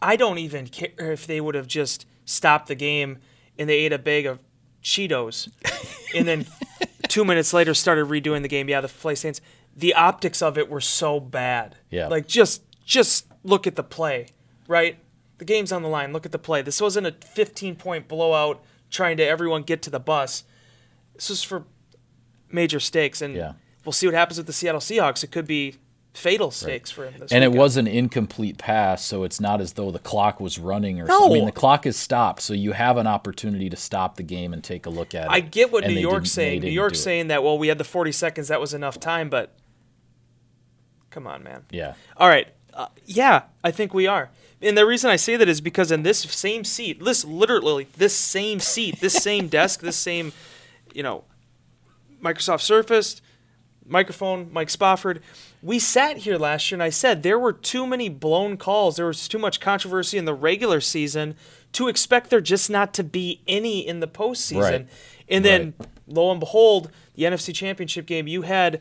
I 0.00 0.16
don't 0.16 0.38
even 0.38 0.66
care 0.68 1.12
if 1.12 1.26
they 1.26 1.40
would 1.40 1.54
have 1.54 1.66
just 1.66 2.06
stopped 2.24 2.68
the 2.68 2.74
game 2.74 3.18
and 3.58 3.68
they 3.68 3.80
ate 3.80 3.92
a 3.92 3.98
bag 3.98 4.26
of 4.26 4.38
Cheetos 4.82 5.50
and 6.14 6.28
then 6.28 6.46
two 7.08 7.24
minutes 7.24 7.52
later 7.52 7.74
started 7.74 8.06
redoing 8.06 8.42
the 8.42 8.48
game. 8.48 8.68
Yeah, 8.68 8.80
the 8.80 8.88
play 8.88 9.14
stains. 9.14 9.40
The 9.76 9.94
optics 9.94 10.40
of 10.42 10.56
it 10.56 10.68
were 10.70 10.80
so 10.80 11.18
bad. 11.20 11.76
Yeah. 11.90 12.08
Like 12.08 12.26
just 12.26 12.62
just 12.84 13.26
look 13.42 13.66
at 13.66 13.76
the 13.76 13.82
play, 13.82 14.28
right? 14.68 14.98
The 15.38 15.44
game's 15.44 15.72
on 15.72 15.82
the 15.82 15.88
line. 15.88 16.12
Look 16.12 16.24
at 16.26 16.32
the 16.32 16.38
play. 16.38 16.62
This 16.62 16.80
wasn't 16.80 17.06
a 17.06 17.12
15 17.12 17.76
point 17.76 18.06
blowout 18.08 18.62
trying 18.90 19.16
to 19.16 19.26
everyone 19.26 19.62
get 19.62 19.82
to 19.82 19.90
the 19.90 19.98
bus. 20.00 20.44
This 21.14 21.28
was 21.30 21.42
for 21.42 21.64
major 22.50 22.78
stakes, 22.78 23.20
and 23.20 23.34
Yeah. 23.34 23.52
we'll 23.84 23.92
see 23.92 24.06
what 24.06 24.14
happens 24.14 24.38
with 24.38 24.46
the 24.46 24.52
Seattle 24.52 24.80
Seahawks. 24.80 25.24
It 25.24 25.32
could 25.32 25.46
be 25.46 25.74
fatal 26.12 26.52
stakes 26.52 26.92
for 26.92 27.06
him. 27.06 27.14
This 27.18 27.32
And 27.32 27.42
it 27.42 27.50
was 27.50 27.76
an 27.76 27.88
incomplete 27.88 28.56
pass, 28.58 29.04
so 29.04 29.24
it's 29.24 29.40
not 29.40 29.60
as 29.60 29.72
though 29.72 29.90
the 29.90 29.98
clock 29.98 30.38
was 30.38 30.60
running 30.60 31.00
or 31.00 31.06
No. 31.06 31.18
something. 31.18 31.32
I 31.32 31.34
mean, 31.38 31.46
the 31.46 31.50
clock 31.52 31.86
is 31.86 31.96
stopped, 31.96 32.40
so 32.42 32.54
you 32.54 32.70
have 32.70 32.96
an 32.96 33.08
opportunity 33.08 33.68
to 33.68 33.76
stop 33.76 34.14
the 34.16 34.22
game 34.22 34.52
and 34.52 34.62
take 34.62 34.86
a 34.86 34.90
look 34.90 35.12
at 35.16 35.24
it. 35.24 35.30
I 35.32 35.40
get 35.40 35.72
what 35.72 35.84
New 35.84 35.94
York's 35.98 36.30
saying. 36.30 36.60
New 36.60 36.70
York's 36.70 37.00
saying 37.00 37.26
that 37.28 37.42
well, 37.42 37.58
we 37.58 37.66
had 37.66 37.78
the 37.78 37.84
40 37.84 38.12
seconds. 38.12 38.46
That 38.46 38.60
was 38.60 38.72
enough 38.72 39.00
time, 39.00 39.28
but 39.28 39.56
come 41.14 41.26
on, 41.28 41.44
man. 41.44 41.62
Yeah. 41.70 41.94
All 42.16 42.28
right. 42.28 42.48
Uh, 42.74 42.88
yeah, 43.06 43.42
I 43.62 43.70
think 43.70 43.94
we 43.94 44.08
are. 44.08 44.30
And 44.60 44.76
the 44.76 44.84
reason 44.84 45.10
I 45.10 45.16
say 45.16 45.36
that 45.36 45.48
is 45.48 45.60
because 45.60 45.92
in 45.92 46.02
this 46.02 46.18
same 46.18 46.64
seat, 46.64 47.02
this 47.02 47.24
literally 47.24 47.86
this 47.96 48.14
same 48.14 48.58
seat, 48.58 49.00
this 49.00 49.14
same 49.14 49.46
desk, 49.46 49.80
this 49.80 49.96
same, 49.96 50.32
you 50.92 51.02
know, 51.02 51.24
Microsoft 52.20 52.62
Surface, 52.62 53.22
microphone, 53.86 54.52
Mike 54.52 54.70
Spofford, 54.70 55.22
we 55.62 55.78
sat 55.78 56.18
here 56.18 56.36
last 56.36 56.70
year 56.70 56.76
and 56.76 56.82
I 56.82 56.90
said 56.90 57.22
there 57.22 57.38
were 57.38 57.52
too 57.52 57.86
many 57.86 58.08
blown 58.08 58.56
calls. 58.56 58.96
There 58.96 59.06
was 59.06 59.28
too 59.28 59.38
much 59.38 59.60
controversy 59.60 60.18
in 60.18 60.24
the 60.24 60.34
regular 60.34 60.80
season 60.80 61.36
to 61.72 61.88
expect 61.88 62.30
there 62.30 62.40
just 62.40 62.70
not 62.70 62.92
to 62.94 63.04
be 63.04 63.40
any 63.46 63.86
in 63.86 64.00
the 64.00 64.08
postseason. 64.08 64.60
Right. 64.60 64.88
And 65.28 65.44
then 65.44 65.74
lo 66.08 66.30
and 66.30 66.40
behold, 66.40 66.90
the 67.14 67.24
NFC 67.24 67.54
Championship 67.54 68.06
game, 68.06 68.26
you 68.26 68.42
had 68.42 68.80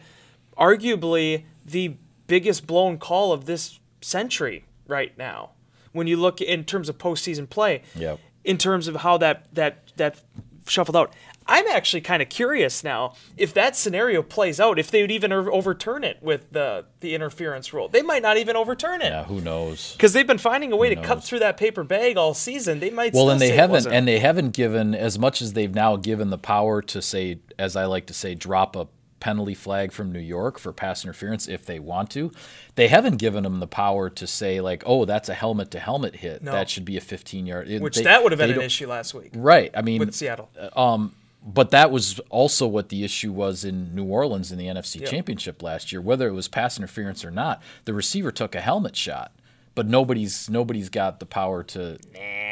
arguably 0.58 1.43
the 1.65 1.96
biggest 2.27 2.65
blown 2.67 2.97
call 2.97 3.31
of 3.33 3.45
this 3.45 3.79
century 4.01 4.65
right 4.88 5.17
now. 5.17 5.51
When 5.91 6.07
you 6.07 6.17
look 6.17 6.41
in 6.41 6.65
terms 6.65 6.89
of 6.89 6.97
postseason 6.97 7.49
play, 7.49 7.83
Yep. 7.95 8.19
in 8.43 8.57
terms 8.57 8.88
of 8.88 8.97
how 8.97 9.17
that 9.17 9.47
that 9.53 9.91
that 9.97 10.19
shuffled 10.67 10.95
out, 10.95 11.13
I'm 11.45 11.67
actually 11.67 12.01
kind 12.01 12.21
of 12.21 12.29
curious 12.29 12.83
now 12.86 13.13
if 13.38 13.53
that 13.53 13.75
scenario 13.75 14.23
plays 14.23 14.59
out, 14.62 14.79
if 14.79 14.89
they 14.89 15.01
would 15.01 15.12
even 15.12 15.31
overturn 15.31 16.03
it 16.03 16.17
with 16.21 16.51
the 16.51 16.86
the 17.01 17.13
interference 17.13 17.73
rule. 17.73 17.89
They 17.89 18.01
might 18.01 18.21
not 18.23 18.38
even 18.38 18.55
overturn 18.55 19.01
it 19.01 19.09
Yeah, 19.12 19.25
who 19.25 19.39
knows? 19.41 19.91
because 19.93 20.13
they've 20.13 20.25
been 20.25 20.38
finding 20.39 20.71
a 20.71 20.75
way 20.77 20.89
to 20.93 21.01
cut 21.01 21.23
through 21.23 21.39
that 21.39 21.57
paper 21.57 21.83
bag 21.83 22.17
all 22.17 22.33
season. 22.33 22.79
They 22.79 22.89
might 22.89 23.13
Well, 23.13 23.29
and 23.29 23.39
they 23.41 23.49
haven't, 23.51 23.86
and 23.86 24.07
they 24.07 24.19
haven't 24.19 24.51
given 24.51 24.95
as 24.95 25.19
much 25.19 25.41
as 25.41 25.53
they've 25.53 25.73
now 25.75 25.95
given 25.97 26.29
the 26.31 26.38
power 26.39 26.81
to 26.81 27.01
say, 27.01 27.39
as 27.59 27.75
I 27.75 27.86
like 27.86 28.07
to 28.07 28.13
say, 28.13 28.33
drop 28.36 28.75
a 28.75 28.88
penalty 29.23 29.53
flag 29.53 29.93
from 29.93 30.12
New 30.12 30.19
York 30.19 30.59
for 30.59 30.73
pass 30.73 31.05
interference 31.05 31.47
if 31.47 31.65
they 31.65 31.79
want 31.79 32.09
to. 32.12 32.29
They 32.75 32.89
haven't 32.89 33.17
given 33.17 33.43
them 33.45 33.62
the 33.62 33.67
power 33.67 34.09
to 34.09 34.27
say 34.27 34.59
like, 34.59 34.83
oh, 34.86 35.05
that's 35.05 35.29
a 35.29 35.33
helmet 35.33 35.71
to 35.71 35.79
helmet 35.79 36.17
hit. 36.17 36.43
No. 36.43 36.51
That 36.51 36.69
should 36.69 36.83
be 36.83 36.97
a 36.97 37.01
15 37.01 37.45
yard. 37.45 37.69
which 37.79 37.95
they- 37.95 38.03
that 38.03 38.21
would 38.21 38.33
have 38.33 38.39
been 38.39 38.51
an 38.51 38.62
issue 38.62 38.88
last 38.88 39.13
week 39.13 39.31
Right. 39.33 39.71
I 39.73 39.81
mean, 39.81 39.99
with 39.99 40.13
Seattle. 40.13 40.49
Uh, 40.59 40.77
um, 40.79 41.15
but 41.45 41.71
that 41.71 41.89
was 41.89 42.19
also 42.29 42.67
what 42.67 42.89
the 42.89 43.05
issue 43.05 43.31
was 43.31 43.63
in 43.63 43.95
New 43.95 44.03
Orleans 44.05 44.51
in 44.51 44.57
the 44.57 44.67
NFC 44.67 44.99
Yeah. 45.01 45.07
Championship 45.07 45.63
last 45.63 45.91
year. 45.93 46.01
Whether 46.01 46.27
it 46.27 46.33
was 46.33 46.49
pass 46.49 46.77
interference 46.77 47.23
or 47.23 47.31
not, 47.31 47.62
the 47.86 47.93
receiver 47.93 48.31
took 48.31 48.55
a 48.55 48.62
helmet 48.62 48.95
shot, 48.97 49.31
but 49.73 49.88
nobody's 49.88 50.49
nobody's 50.49 50.89
got 50.89 51.19
the 51.21 51.25
power 51.25 51.63
to. 51.63 51.97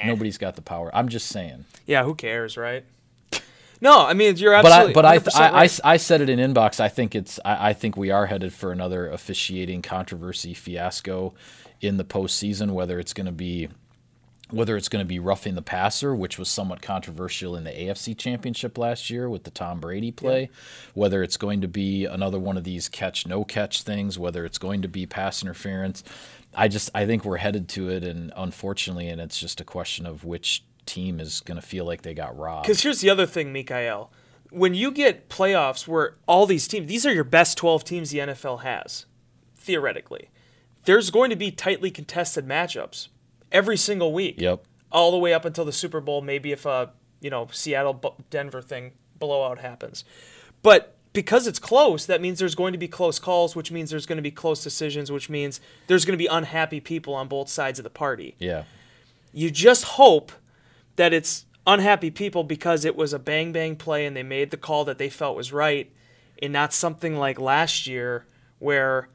Nobody's 0.05 0.37
got 0.37 0.55
the 0.55 0.61
power. 0.61 0.89
I'm 0.93 1.09
just 1.09 1.27
saying. 1.27 1.65
Yeah, 1.85 2.03
who 2.05 2.15
cares, 2.15 2.55
right? 2.57 2.83
No, 3.81 4.05
I 4.05 4.13
mean 4.13 4.37
you're 4.37 4.61
But 4.61 4.71
I 4.71 4.85
absolutely. 4.85 4.93
but 4.93 5.05
I, 5.05 5.17
100% 5.17 5.39
I, 5.39 5.63
I. 5.63 5.93
I 5.93 5.97
said 5.97 6.21
it 6.21 6.29
in 6.29 6.39
inbox. 6.39 6.79
I 6.79 6.87
think 6.87 7.15
it's 7.15 7.39
I, 7.43 7.69
I 7.69 7.73
think 7.73 7.97
we 7.97 8.11
are 8.11 8.27
headed 8.27 8.53
for 8.53 8.71
another 8.71 9.09
officiating 9.09 9.81
controversy 9.81 10.53
fiasco 10.53 11.33
in 11.81 11.97
the 11.97 12.05
postseason. 12.05 12.71
Whether 12.71 12.99
it's 12.99 13.13
going 13.13 13.25
to 13.25 13.31
be 13.31 13.69
whether 14.51 14.75
it's 14.75 14.89
going 14.89 15.03
to 15.03 15.07
be 15.07 15.19
roughing 15.19 15.55
the 15.55 15.61
passer, 15.61 16.13
which 16.13 16.37
was 16.37 16.49
somewhat 16.49 16.81
controversial 16.81 17.55
in 17.55 17.63
the 17.63 17.71
AFC 17.71 18.17
Championship 18.17 18.77
last 18.77 19.09
year 19.09 19.29
with 19.29 19.43
the 19.43 19.51
Tom 19.51 19.79
Brady 19.79 20.11
play, 20.11 20.49
whether 20.93 21.23
it's 21.23 21.37
going 21.37 21.61
to 21.61 21.69
be 21.69 22.05
another 22.05 22.37
one 22.37 22.57
of 22.57 22.63
these 22.63 22.89
catch 22.89 23.25
no 23.25 23.43
catch 23.43 23.81
things, 23.81 24.19
whether 24.19 24.45
it's 24.45 24.57
going 24.57 24.81
to 24.81 24.87
be 24.87 25.05
pass 25.05 25.41
interference. 25.41 26.03
I 26.53 26.67
just 26.67 26.89
I 26.93 27.05
think 27.05 27.23
we're 27.23 27.37
headed 27.37 27.69
to 27.69 27.89
it, 27.89 28.03
and 28.03 28.31
unfortunately, 28.35 29.07
and 29.07 29.21
it's 29.21 29.39
just 29.39 29.61
a 29.61 29.65
question 29.65 30.05
of 30.05 30.25
which 30.25 30.63
team 30.91 31.19
is 31.19 31.39
going 31.41 31.59
to 31.59 31.65
feel 31.65 31.85
like 31.85 32.01
they 32.01 32.13
got 32.13 32.37
robbed. 32.37 32.63
Because 32.63 32.81
here's 32.81 33.01
the 33.01 33.09
other 33.09 33.25
thing, 33.25 33.53
Mikael. 33.53 34.11
When 34.49 34.73
you 34.73 34.91
get 34.91 35.29
playoffs 35.29 35.87
where 35.87 36.17
all 36.27 36.45
these 36.45 36.67
teams, 36.67 36.87
these 36.87 37.05
are 37.05 37.13
your 37.13 37.23
best 37.23 37.57
12 37.57 37.83
teams 37.85 38.09
the 38.11 38.19
NFL 38.19 38.63
has, 38.63 39.05
theoretically, 39.55 40.29
there's 40.83 41.09
going 41.09 41.29
to 41.29 41.35
be 41.35 41.51
tightly 41.51 41.89
contested 41.91 42.45
matchups 42.45 43.07
every 43.51 43.77
single 43.77 44.11
week. 44.11 44.41
Yep. 44.41 44.63
All 44.91 45.11
the 45.11 45.17
way 45.17 45.33
up 45.33 45.45
until 45.45 45.63
the 45.63 45.71
Super 45.71 46.01
Bowl, 46.01 46.21
maybe 46.21 46.51
if 46.51 46.65
a, 46.65 46.91
you 47.21 47.29
know, 47.29 47.47
Seattle 47.51 48.19
Denver 48.29 48.61
thing 48.61 48.91
blowout 49.17 49.59
happens. 49.59 50.03
But 50.61 50.97
because 51.13 51.47
it's 51.47 51.59
close, 51.59 52.05
that 52.05 52.19
means 52.19 52.39
there's 52.39 52.55
going 52.55 52.73
to 52.73 52.77
be 52.77 52.89
close 52.89 53.19
calls, 53.19 53.55
which 53.55 53.71
means 53.71 53.89
there's 53.89 54.05
going 54.05 54.17
to 54.17 54.21
be 54.21 54.31
close 54.31 54.61
decisions, 54.61 55.09
which 55.09 55.29
means 55.29 55.61
there's 55.87 56.03
going 56.03 56.17
to 56.17 56.21
be 56.21 56.27
unhappy 56.27 56.81
people 56.81 57.13
on 57.13 57.29
both 57.29 57.47
sides 57.47 57.79
of 57.79 57.83
the 57.83 57.89
party. 57.89 58.35
Yeah. 58.37 58.63
You 59.31 59.49
just 59.49 59.85
hope 59.85 60.33
that 61.01 61.13
it's 61.13 61.47
unhappy 61.65 62.11
people 62.11 62.43
because 62.43 62.85
it 62.85 62.95
was 62.95 63.11
a 63.11 63.17
bang 63.17 63.51
bang 63.51 63.75
play 63.75 64.05
and 64.05 64.15
they 64.15 64.21
made 64.21 64.51
the 64.51 64.57
call 64.57 64.85
that 64.85 64.99
they 64.99 65.09
felt 65.09 65.35
was 65.35 65.51
right 65.51 65.91
and 66.43 66.53
not 66.53 66.71
something 66.71 67.15
like 67.17 67.39
last 67.39 67.87
year 67.87 68.27
where, 68.59 69.09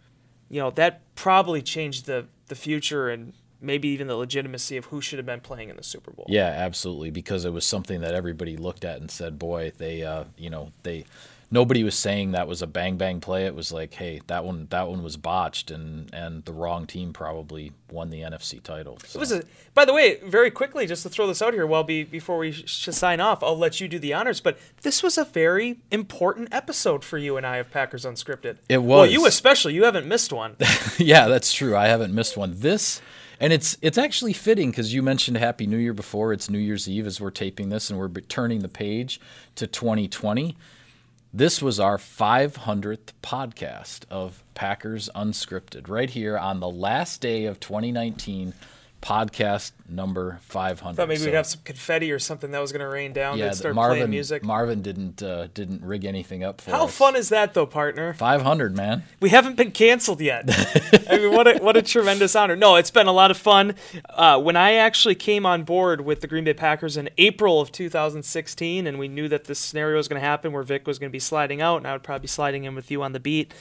you 0.48 0.58
know, 0.60 0.72
that 0.72 1.14
probably 1.14 1.62
changed 1.62 2.06
the 2.06 2.26
the 2.48 2.56
future 2.56 3.08
and 3.08 3.34
maybe 3.60 3.86
even 3.86 4.08
the 4.08 4.16
legitimacy 4.16 4.76
of 4.76 4.86
who 4.86 5.00
should 5.00 5.20
have 5.20 5.26
been 5.26 5.40
playing 5.40 5.68
in 5.68 5.76
the 5.76 5.82
Super 5.84 6.10
Bowl. 6.10 6.26
Yeah, 6.28 6.48
absolutely, 6.48 7.12
because 7.12 7.44
it 7.44 7.52
was 7.52 7.64
something 7.64 8.00
that 8.00 8.14
everybody 8.14 8.56
looked 8.56 8.84
at 8.84 9.00
and 9.00 9.08
said, 9.08 9.38
"Boy, 9.38 9.70
they, 9.78 10.02
uh, 10.02 10.24
you 10.36 10.50
know, 10.50 10.72
they." 10.82 11.04
Nobody 11.50 11.84
was 11.84 11.96
saying 11.96 12.32
that 12.32 12.48
was 12.48 12.60
a 12.60 12.66
bang 12.66 12.96
bang 12.96 13.20
play. 13.20 13.46
It 13.46 13.54
was 13.54 13.70
like, 13.70 13.94
hey, 13.94 14.20
that 14.26 14.44
one 14.44 14.66
that 14.70 14.88
one 14.88 15.02
was 15.02 15.16
botched, 15.16 15.70
and 15.70 16.12
and 16.12 16.44
the 16.44 16.52
wrong 16.52 16.86
team 16.86 17.12
probably 17.12 17.72
won 17.90 18.10
the 18.10 18.20
NFC 18.20 18.62
title. 18.62 18.98
So. 19.04 19.18
It 19.18 19.20
was 19.20 19.32
a. 19.32 19.44
By 19.72 19.84
the 19.84 19.92
way, 19.92 20.18
very 20.24 20.50
quickly, 20.50 20.86
just 20.86 21.02
to 21.04 21.08
throw 21.08 21.26
this 21.26 21.40
out 21.40 21.54
here, 21.54 21.66
well, 21.66 21.84
be, 21.84 22.02
before 22.02 22.38
we 22.38 22.50
sh- 22.52 22.88
sign 22.90 23.20
off, 23.20 23.42
I'll 23.42 23.58
let 23.58 23.80
you 23.80 23.88
do 23.88 23.98
the 23.98 24.12
honors. 24.12 24.40
But 24.40 24.58
this 24.82 25.02
was 25.02 25.18
a 25.18 25.24
very 25.24 25.78
important 25.90 26.48
episode 26.52 27.04
for 27.04 27.18
you 27.18 27.36
and 27.36 27.46
I 27.46 27.58
of 27.58 27.70
Packers 27.70 28.04
Unscripted. 28.04 28.56
It 28.68 28.78
was. 28.78 28.86
Well, 28.86 29.06
you 29.06 29.26
especially. 29.26 29.74
You 29.74 29.84
haven't 29.84 30.06
missed 30.06 30.32
one. 30.32 30.56
yeah, 30.98 31.28
that's 31.28 31.52
true. 31.52 31.76
I 31.76 31.86
haven't 31.86 32.14
missed 32.14 32.36
one. 32.36 32.54
This 32.58 33.00
and 33.40 33.52
it's 33.52 33.76
it's 33.82 33.98
actually 33.98 34.32
fitting 34.32 34.70
because 34.70 34.94
you 34.94 35.02
mentioned 35.02 35.36
Happy 35.36 35.66
New 35.66 35.76
Year 35.76 35.92
before. 35.92 36.32
It's 36.32 36.48
New 36.48 36.58
Year's 36.58 36.88
Eve 36.88 37.06
as 37.06 37.20
we're 37.20 37.30
taping 37.30 37.68
this, 37.68 37.90
and 37.90 37.98
we're 37.98 38.08
turning 38.08 38.60
the 38.60 38.68
page 38.68 39.20
to 39.56 39.66
2020. 39.66 40.56
This 41.36 41.60
was 41.60 41.78
our 41.78 41.98
500th 41.98 43.12
podcast 43.22 44.04
of 44.10 44.42
Packers 44.54 45.10
Unscripted, 45.14 45.86
right 45.86 46.08
here 46.08 46.38
on 46.38 46.60
the 46.60 46.70
last 46.70 47.20
day 47.20 47.44
of 47.44 47.60
2019 47.60 48.54
podcast 49.02 49.72
number 49.88 50.38
500. 50.42 50.96
Thought 50.96 51.08
maybe 51.08 51.18
so, 51.18 51.26
we'd 51.26 51.34
have 51.34 51.46
some 51.46 51.60
confetti 51.64 52.10
or 52.10 52.18
something 52.18 52.50
that 52.50 52.58
was 52.58 52.72
going 52.72 52.80
to 52.80 52.88
rain 52.88 53.12
down. 53.12 53.38
Yeah, 53.38 53.52
start 53.52 53.74
Marvin, 53.74 53.98
playing 53.98 54.10
music. 54.10 54.42
Marvin 54.42 54.82
didn't 54.82 55.22
uh, 55.22 55.48
didn't 55.54 55.82
rig 55.82 56.04
anything 56.04 56.42
up 56.42 56.60
for 56.60 56.70
How 56.70 56.84
us. 56.84 56.96
fun 56.96 57.16
is 57.16 57.28
that, 57.28 57.54
though, 57.54 57.66
partner? 57.66 58.14
500, 58.14 58.76
man. 58.76 59.04
We 59.20 59.30
haven't 59.30 59.56
been 59.56 59.70
canceled 59.70 60.20
yet. 60.20 60.44
I 61.10 61.18
mean, 61.18 61.32
what 61.32 61.46
a 61.46 61.62
what 61.62 61.76
a 61.76 61.82
tremendous 61.82 62.34
honor. 62.34 62.56
No, 62.56 62.76
it's 62.76 62.90
been 62.90 63.06
a 63.06 63.12
lot 63.12 63.30
of 63.30 63.36
fun. 63.36 63.74
Uh, 64.10 64.40
when 64.40 64.56
I 64.56 64.74
actually 64.74 65.14
came 65.14 65.46
on 65.46 65.62
board 65.62 66.00
with 66.00 66.20
the 66.20 66.26
Green 66.26 66.44
Bay 66.44 66.54
Packers 66.54 66.96
in 66.96 67.08
April 67.18 67.60
of 67.60 67.70
2016, 67.72 68.86
and 68.86 68.98
we 68.98 69.08
knew 69.08 69.28
that 69.28 69.44
this 69.44 69.58
scenario 69.58 69.96
was 69.96 70.08
going 70.08 70.20
to 70.20 70.26
happen, 70.26 70.52
where 70.52 70.62
Vic 70.62 70.86
was 70.86 70.98
going 70.98 71.10
to 71.10 71.12
be 71.12 71.20
sliding 71.20 71.60
out, 71.60 71.78
and 71.78 71.86
I 71.86 71.92
would 71.92 72.02
probably 72.02 72.22
be 72.22 72.28
sliding 72.28 72.64
in 72.64 72.74
with 72.74 72.90
you 72.90 73.02
on 73.02 73.12
the 73.12 73.20
beat. 73.20 73.52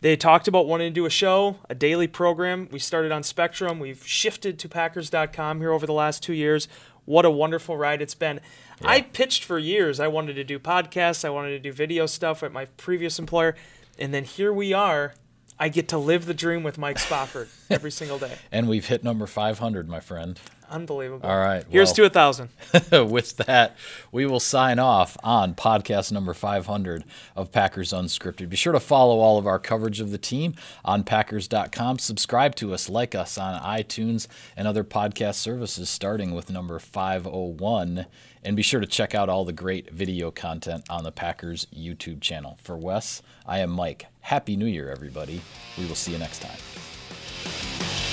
They 0.00 0.16
talked 0.16 0.46
about 0.46 0.68
wanting 0.68 0.90
to 0.90 0.94
do 0.94 1.06
a 1.06 1.10
show, 1.10 1.56
a 1.68 1.74
daily 1.74 2.06
program. 2.06 2.68
We 2.70 2.78
started 2.78 3.10
on 3.10 3.22
Spectrum. 3.24 3.80
We've 3.80 4.06
shifted 4.06 4.58
to 4.60 4.68
Packers.com 4.68 5.58
here 5.58 5.72
over 5.72 5.86
the 5.86 5.92
last 5.92 6.22
two 6.22 6.34
years. 6.34 6.68
What 7.04 7.24
a 7.24 7.30
wonderful 7.30 7.76
ride 7.76 8.00
it's 8.00 8.14
been. 8.14 8.40
Yeah. 8.80 8.90
I 8.90 9.00
pitched 9.00 9.42
for 9.42 9.58
years. 9.58 9.98
I 9.98 10.06
wanted 10.06 10.34
to 10.34 10.44
do 10.44 10.58
podcasts, 10.58 11.24
I 11.24 11.30
wanted 11.30 11.50
to 11.50 11.58
do 11.58 11.72
video 11.72 12.06
stuff 12.06 12.42
at 12.42 12.52
my 12.52 12.66
previous 12.66 13.18
employer. 13.18 13.56
And 13.98 14.14
then 14.14 14.24
here 14.24 14.52
we 14.52 14.72
are. 14.72 15.14
I 15.60 15.68
get 15.68 15.88
to 15.88 15.98
live 15.98 16.26
the 16.26 16.34
dream 16.34 16.62
with 16.62 16.78
Mike 16.78 16.98
Spofford 16.98 17.48
every 17.70 17.90
single 17.90 18.18
day. 18.18 18.36
And 18.52 18.68
we've 18.68 18.86
hit 18.86 19.02
number 19.02 19.26
500, 19.26 19.88
my 19.88 20.00
friend. 20.00 20.38
Unbelievable. 20.70 21.26
All 21.26 21.38
right. 21.38 21.64
Here's 21.68 21.88
well, 21.88 21.94
to 21.94 22.04
a 22.04 22.10
thousand. 22.10 22.50
with 22.92 23.36
that, 23.38 23.76
we 24.12 24.26
will 24.26 24.40
sign 24.40 24.78
off 24.78 25.16
on 25.22 25.54
podcast 25.54 26.12
number 26.12 26.34
500 26.34 27.04
of 27.34 27.50
Packers 27.50 27.92
Unscripted. 27.92 28.48
Be 28.50 28.56
sure 28.56 28.74
to 28.74 28.80
follow 28.80 29.18
all 29.18 29.38
of 29.38 29.46
our 29.46 29.58
coverage 29.58 30.00
of 30.00 30.10
the 30.10 30.18
team 30.18 30.54
on 30.84 31.04
Packers.com. 31.04 31.98
Subscribe 31.98 32.54
to 32.56 32.74
us, 32.74 32.88
like 32.88 33.14
us 33.14 33.38
on 33.38 33.60
iTunes 33.62 34.26
and 34.56 34.68
other 34.68 34.84
podcast 34.84 35.36
services, 35.36 35.88
starting 35.88 36.34
with 36.34 36.50
number 36.50 36.78
501. 36.78 38.06
And 38.48 38.56
be 38.56 38.62
sure 38.62 38.80
to 38.80 38.86
check 38.86 39.14
out 39.14 39.28
all 39.28 39.44
the 39.44 39.52
great 39.52 39.90
video 39.90 40.30
content 40.30 40.86
on 40.88 41.04
the 41.04 41.12
Packers 41.12 41.66
YouTube 41.66 42.22
channel. 42.22 42.56
For 42.62 42.78
Wes, 42.78 43.20
I 43.44 43.58
am 43.58 43.68
Mike. 43.68 44.06
Happy 44.22 44.56
New 44.56 44.64
Year, 44.64 44.90
everybody. 44.90 45.42
We 45.76 45.84
will 45.84 45.94
see 45.94 46.12
you 46.12 46.18
next 46.18 46.38
time. 46.40 48.07